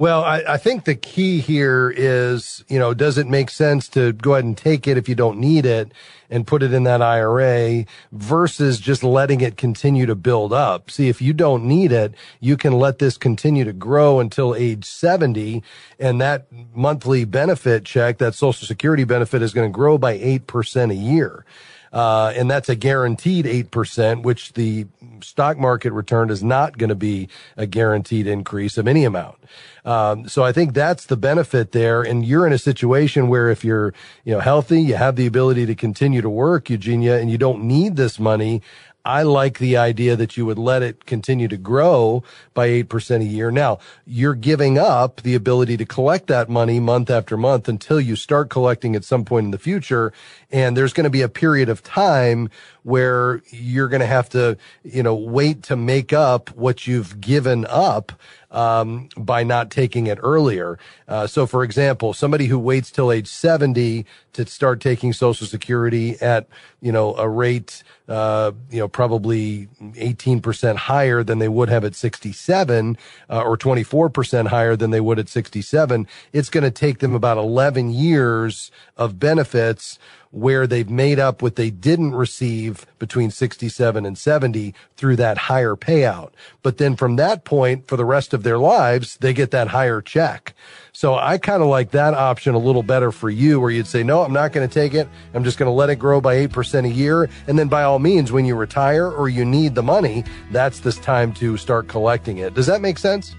Well, 0.00 0.24
I, 0.24 0.42
I, 0.48 0.56
think 0.56 0.84
the 0.84 0.94
key 0.94 1.40
here 1.40 1.92
is, 1.94 2.64
you 2.70 2.78
know, 2.78 2.94
does 2.94 3.18
it 3.18 3.28
make 3.28 3.50
sense 3.50 3.86
to 3.88 4.14
go 4.14 4.32
ahead 4.32 4.46
and 4.46 4.56
take 4.56 4.88
it 4.88 4.96
if 4.96 5.10
you 5.10 5.14
don't 5.14 5.38
need 5.38 5.66
it 5.66 5.92
and 6.30 6.46
put 6.46 6.62
it 6.62 6.72
in 6.72 6.84
that 6.84 7.02
IRA 7.02 7.84
versus 8.10 8.80
just 8.80 9.04
letting 9.04 9.42
it 9.42 9.58
continue 9.58 10.06
to 10.06 10.14
build 10.14 10.54
up? 10.54 10.90
See, 10.90 11.10
if 11.10 11.20
you 11.20 11.34
don't 11.34 11.64
need 11.64 11.92
it, 11.92 12.14
you 12.40 12.56
can 12.56 12.72
let 12.72 12.98
this 12.98 13.18
continue 13.18 13.62
to 13.64 13.74
grow 13.74 14.20
until 14.20 14.54
age 14.54 14.86
70 14.86 15.62
and 15.98 16.18
that 16.18 16.46
monthly 16.74 17.26
benefit 17.26 17.84
check, 17.84 18.16
that 18.16 18.34
social 18.34 18.66
security 18.66 19.04
benefit 19.04 19.42
is 19.42 19.52
going 19.52 19.70
to 19.70 19.74
grow 19.74 19.98
by 19.98 20.16
8% 20.16 20.90
a 20.90 20.94
year. 20.94 21.44
Uh, 21.92 22.32
and 22.36 22.50
that's 22.50 22.68
a 22.68 22.76
guaranteed 22.76 23.46
8%, 23.46 24.22
which 24.22 24.52
the 24.52 24.86
stock 25.22 25.58
market 25.58 25.92
return 25.92 26.30
is 26.30 26.42
not 26.42 26.78
going 26.78 26.88
to 26.88 26.94
be 26.94 27.28
a 27.56 27.66
guaranteed 27.66 28.26
increase 28.26 28.78
of 28.78 28.86
any 28.86 29.04
amount. 29.04 29.36
Um, 29.84 30.28
so 30.28 30.44
I 30.44 30.52
think 30.52 30.74
that's 30.74 31.06
the 31.06 31.16
benefit 31.16 31.72
there. 31.72 32.02
And 32.02 32.24
you're 32.24 32.46
in 32.46 32.52
a 32.52 32.58
situation 32.58 33.28
where 33.28 33.50
if 33.50 33.64
you're, 33.64 33.92
you 34.24 34.32
know, 34.32 34.40
healthy, 34.40 34.80
you 34.82 34.94
have 34.94 35.16
the 35.16 35.26
ability 35.26 35.66
to 35.66 35.74
continue 35.74 36.20
to 36.20 36.30
work, 36.30 36.70
Eugenia, 36.70 37.18
and 37.18 37.30
you 37.30 37.38
don't 37.38 37.64
need 37.64 37.96
this 37.96 38.20
money. 38.20 38.62
I 39.04 39.22
like 39.22 39.58
the 39.58 39.76
idea 39.76 40.16
that 40.16 40.36
you 40.36 40.44
would 40.46 40.58
let 40.58 40.82
it 40.82 41.06
continue 41.06 41.48
to 41.48 41.56
grow 41.56 42.22
by 42.54 42.68
8% 42.68 43.20
a 43.20 43.24
year. 43.24 43.50
Now, 43.50 43.78
you're 44.06 44.34
giving 44.34 44.78
up 44.78 45.22
the 45.22 45.34
ability 45.34 45.76
to 45.78 45.86
collect 45.86 46.26
that 46.26 46.48
money 46.48 46.80
month 46.80 47.10
after 47.10 47.36
month 47.36 47.68
until 47.68 48.00
you 48.00 48.16
start 48.16 48.50
collecting 48.50 48.94
at 48.94 49.04
some 49.04 49.24
point 49.24 49.44
in 49.44 49.50
the 49.50 49.58
future. 49.58 50.12
And 50.50 50.76
there's 50.76 50.92
going 50.92 51.04
to 51.04 51.10
be 51.10 51.22
a 51.22 51.28
period 51.28 51.68
of 51.68 51.82
time 51.82 52.50
where 52.82 53.42
you're 53.50 53.88
going 53.88 54.00
to 54.00 54.06
have 54.06 54.28
to, 54.30 54.56
you 54.82 55.02
know, 55.02 55.14
wait 55.14 55.62
to 55.64 55.76
make 55.76 56.12
up 56.12 56.50
what 56.56 56.86
you've 56.86 57.20
given 57.20 57.66
up 57.68 58.12
um, 58.50 59.08
by 59.16 59.42
not 59.44 59.70
taking 59.70 60.06
it 60.06 60.18
earlier. 60.22 60.78
Uh, 61.08 61.26
so, 61.26 61.46
for 61.46 61.62
example, 61.62 62.12
somebody 62.12 62.46
who 62.46 62.58
waits 62.58 62.90
till 62.90 63.12
age 63.12 63.26
70 63.26 64.04
to 64.32 64.46
start 64.46 64.80
taking 64.80 65.12
Social 65.12 65.46
Security 65.46 66.20
at, 66.20 66.46
you 66.80 66.92
know, 66.92 67.14
a 67.16 67.28
rate, 67.28 67.82
uh, 68.08 68.52
you 68.70 68.78
know, 68.78 68.88
probably 68.88 69.68
18% 69.80 70.76
higher 70.76 71.22
than 71.22 71.38
they 71.38 71.48
would 71.48 71.68
have 71.68 71.84
at 71.84 71.94
67 71.94 72.96
uh, 73.28 73.42
or 73.42 73.56
24% 73.56 74.48
higher 74.48 74.76
than 74.76 74.90
they 74.90 75.00
would 75.00 75.18
at 75.18 75.28
67, 75.28 76.06
it's 76.32 76.50
going 76.50 76.64
to 76.64 76.70
take 76.70 76.98
them 76.98 77.14
about 77.14 77.38
11 77.38 77.90
years 77.90 78.70
of 78.96 79.18
benefits 79.18 79.98
where 80.32 80.66
they've 80.66 80.90
made 80.90 81.18
up 81.18 81.42
what 81.42 81.56
they 81.56 81.70
didn't 81.70 82.14
receive 82.14 82.86
between 82.98 83.30
67 83.30 84.06
and 84.06 84.16
70 84.16 84.74
through 84.96 85.16
that 85.16 85.36
higher 85.36 85.74
payout. 85.74 86.30
But 86.62 86.78
then 86.78 86.94
from 86.94 87.16
that 87.16 87.44
point, 87.44 87.88
for 87.88 87.96
the 87.96 88.04
rest 88.04 88.32
of 88.32 88.44
their 88.44 88.58
lives, 88.58 89.16
they 89.16 89.32
get 89.32 89.50
that 89.50 89.68
higher 89.68 90.00
check. 90.00 90.54
So 90.92 91.16
I 91.16 91.38
kind 91.38 91.62
of 91.62 91.68
like 91.68 91.90
that 91.90 92.14
option 92.14 92.54
a 92.54 92.58
little 92.58 92.82
better 92.82 93.10
for 93.10 93.28
you 93.28 93.58
where 93.58 93.70
you'd 93.70 93.86
say, 93.86 94.02
no, 94.02 94.22
I'm 94.22 94.32
not 94.32 94.52
going 94.52 94.68
to 94.68 94.72
take 94.72 94.94
it. 94.94 95.08
I'm 95.34 95.42
just 95.42 95.58
going 95.58 95.68
to 95.68 95.72
let 95.72 95.90
it 95.90 95.96
grow 95.96 96.20
by 96.20 96.46
8% 96.46 96.84
a 96.84 96.88
year. 96.88 97.28
And 97.48 97.58
then 97.58 97.68
by 97.68 97.82
all 97.82 97.98
means, 97.98 98.30
when 98.30 98.44
you 98.44 98.54
retire 98.54 99.10
or 99.10 99.28
you 99.28 99.44
need 99.44 99.74
the 99.74 99.82
money, 99.82 100.24
that's 100.52 100.80
this 100.80 100.98
time 100.98 101.32
to 101.34 101.56
start 101.56 101.88
collecting 101.88 102.38
it. 102.38 102.54
Does 102.54 102.66
that 102.66 102.80
make 102.80 102.98
sense? 102.98 103.34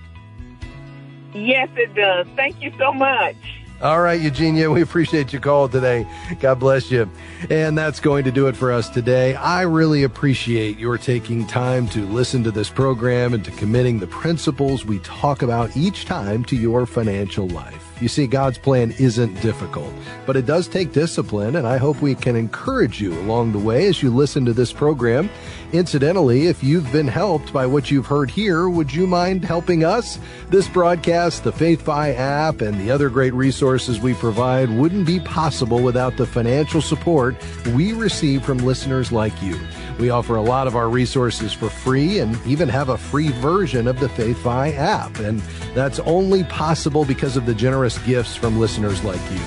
Yes, 1.33 1.69
it 1.77 1.93
does. 1.95 2.27
Thank 2.35 2.61
you 2.61 2.73
so 2.77 2.91
much. 2.91 3.60
All 3.81 3.99
right, 3.99 4.21
Eugenia, 4.21 4.69
we 4.69 4.83
appreciate 4.83 5.33
your 5.33 5.41
call 5.41 5.67
today. 5.67 6.05
God 6.39 6.59
bless 6.59 6.91
you. 6.91 7.09
And 7.49 7.75
that's 7.75 7.99
going 7.99 8.23
to 8.25 8.31
do 8.31 8.45
it 8.45 8.55
for 8.55 8.71
us 8.71 8.87
today. 8.89 9.33
I 9.33 9.63
really 9.63 10.03
appreciate 10.03 10.77
your 10.77 10.99
taking 10.99 11.47
time 11.47 11.87
to 11.89 12.05
listen 12.05 12.43
to 12.43 12.51
this 12.51 12.69
program 12.69 13.33
and 13.33 13.43
to 13.43 13.49
committing 13.49 13.97
the 13.97 14.05
principles 14.05 14.85
we 14.85 14.99
talk 14.99 15.41
about 15.41 15.75
each 15.75 16.05
time 16.05 16.45
to 16.45 16.55
your 16.55 16.85
financial 16.85 17.47
life. 17.47 17.90
You 18.01 18.07
see, 18.07 18.25
God's 18.25 18.57
plan 18.57 18.95
isn't 18.97 19.39
difficult, 19.41 19.93
but 20.25 20.35
it 20.35 20.47
does 20.47 20.67
take 20.67 20.91
discipline, 20.91 21.55
and 21.55 21.67
I 21.67 21.77
hope 21.77 22.01
we 22.01 22.15
can 22.15 22.35
encourage 22.35 22.99
you 22.99 23.13
along 23.21 23.51
the 23.51 23.59
way 23.59 23.85
as 23.85 24.01
you 24.01 24.09
listen 24.09 24.43
to 24.45 24.53
this 24.53 24.73
program. 24.73 25.29
Incidentally, 25.71 26.47
if 26.47 26.63
you've 26.63 26.91
been 26.91 27.07
helped 27.07 27.53
by 27.53 27.67
what 27.67 27.91
you've 27.91 28.07
heard 28.07 28.31
here, 28.31 28.67
would 28.67 28.91
you 28.91 29.05
mind 29.05 29.45
helping 29.45 29.83
us? 29.85 30.17
This 30.49 30.67
broadcast, 30.67 31.43
the 31.43 31.53
FaithFi 31.53 32.17
app, 32.17 32.61
and 32.61 32.81
the 32.81 32.89
other 32.89 33.09
great 33.09 33.35
resources 33.35 33.99
we 33.99 34.15
provide 34.15 34.69
wouldn't 34.71 35.05
be 35.05 35.19
possible 35.19 35.81
without 35.81 36.17
the 36.17 36.25
financial 36.25 36.81
support 36.81 37.35
we 37.75 37.93
receive 37.93 38.43
from 38.43 38.57
listeners 38.57 39.11
like 39.11 39.39
you. 39.43 39.57
We 39.99 40.09
offer 40.09 40.35
a 40.35 40.41
lot 40.41 40.65
of 40.65 40.75
our 40.75 40.89
resources 40.89 41.53
for 41.53 41.69
free 41.69 42.17
and 42.19 42.35
even 42.47 42.67
have 42.69 42.89
a 42.89 42.97
free 42.97 43.29
version 43.29 43.87
of 43.87 43.99
the 43.99 44.07
FaithFi 44.07 44.75
app. 44.75 45.19
And 45.19 45.41
that's 45.75 45.99
only 45.99 46.43
possible 46.45 47.05
because 47.05 47.37
of 47.37 47.45
the 47.45 47.53
generous 47.91 48.07
gifts 48.07 48.35
from 48.35 48.59
listeners 48.59 49.03
like 49.03 49.21
you. 49.31 49.41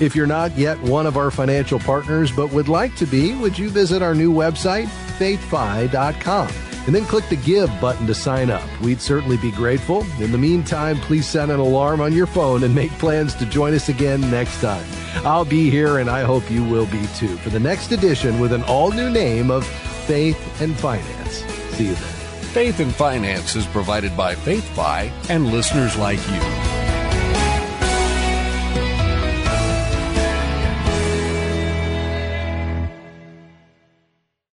If 0.00 0.16
you're 0.16 0.26
not 0.26 0.56
yet 0.56 0.80
one 0.82 1.06
of 1.06 1.16
our 1.16 1.30
financial 1.30 1.78
partners 1.78 2.32
but 2.32 2.52
would 2.52 2.68
like 2.68 2.94
to 2.96 3.06
be, 3.06 3.34
would 3.34 3.58
you 3.58 3.68
visit 3.68 4.02
our 4.02 4.14
new 4.14 4.32
website, 4.32 4.86
faithfi.com? 5.18 6.48
And 6.86 6.94
then 6.94 7.04
click 7.04 7.28
the 7.28 7.36
Give 7.36 7.70
button 7.78 8.06
to 8.06 8.14
sign 8.14 8.50
up. 8.50 8.66
We'd 8.80 9.02
certainly 9.02 9.36
be 9.36 9.50
grateful. 9.52 10.06
In 10.18 10.32
the 10.32 10.38
meantime, 10.38 10.96
please 10.96 11.26
set 11.26 11.50
an 11.50 11.60
alarm 11.60 12.00
on 12.00 12.14
your 12.14 12.26
phone 12.26 12.64
and 12.64 12.74
make 12.74 12.90
plans 12.92 13.34
to 13.34 13.46
join 13.46 13.74
us 13.74 13.90
again 13.90 14.22
next 14.30 14.62
time. 14.62 14.84
I'll 15.16 15.44
be 15.44 15.68
here, 15.68 15.98
and 15.98 16.08
I 16.08 16.22
hope 16.22 16.50
you 16.50 16.64
will 16.64 16.86
be 16.86 17.06
too, 17.16 17.36
for 17.36 17.50
the 17.50 17.60
next 17.60 17.92
edition 17.92 18.40
with 18.40 18.52
an 18.52 18.62
all 18.62 18.92
new 18.92 19.10
name 19.10 19.50
of 19.50 19.66
Faith 20.06 20.62
and 20.62 20.74
Finance. 20.74 21.44
See 21.76 21.88
you 21.88 21.94
then. 21.94 22.02
Faith 22.54 22.80
and 22.80 22.94
Finance 22.94 23.56
is 23.56 23.66
provided 23.66 24.16
by 24.16 24.34
FaithFi 24.34 25.12
and 25.28 25.52
listeners 25.52 25.96
like 25.98 26.18
you. 26.30 26.79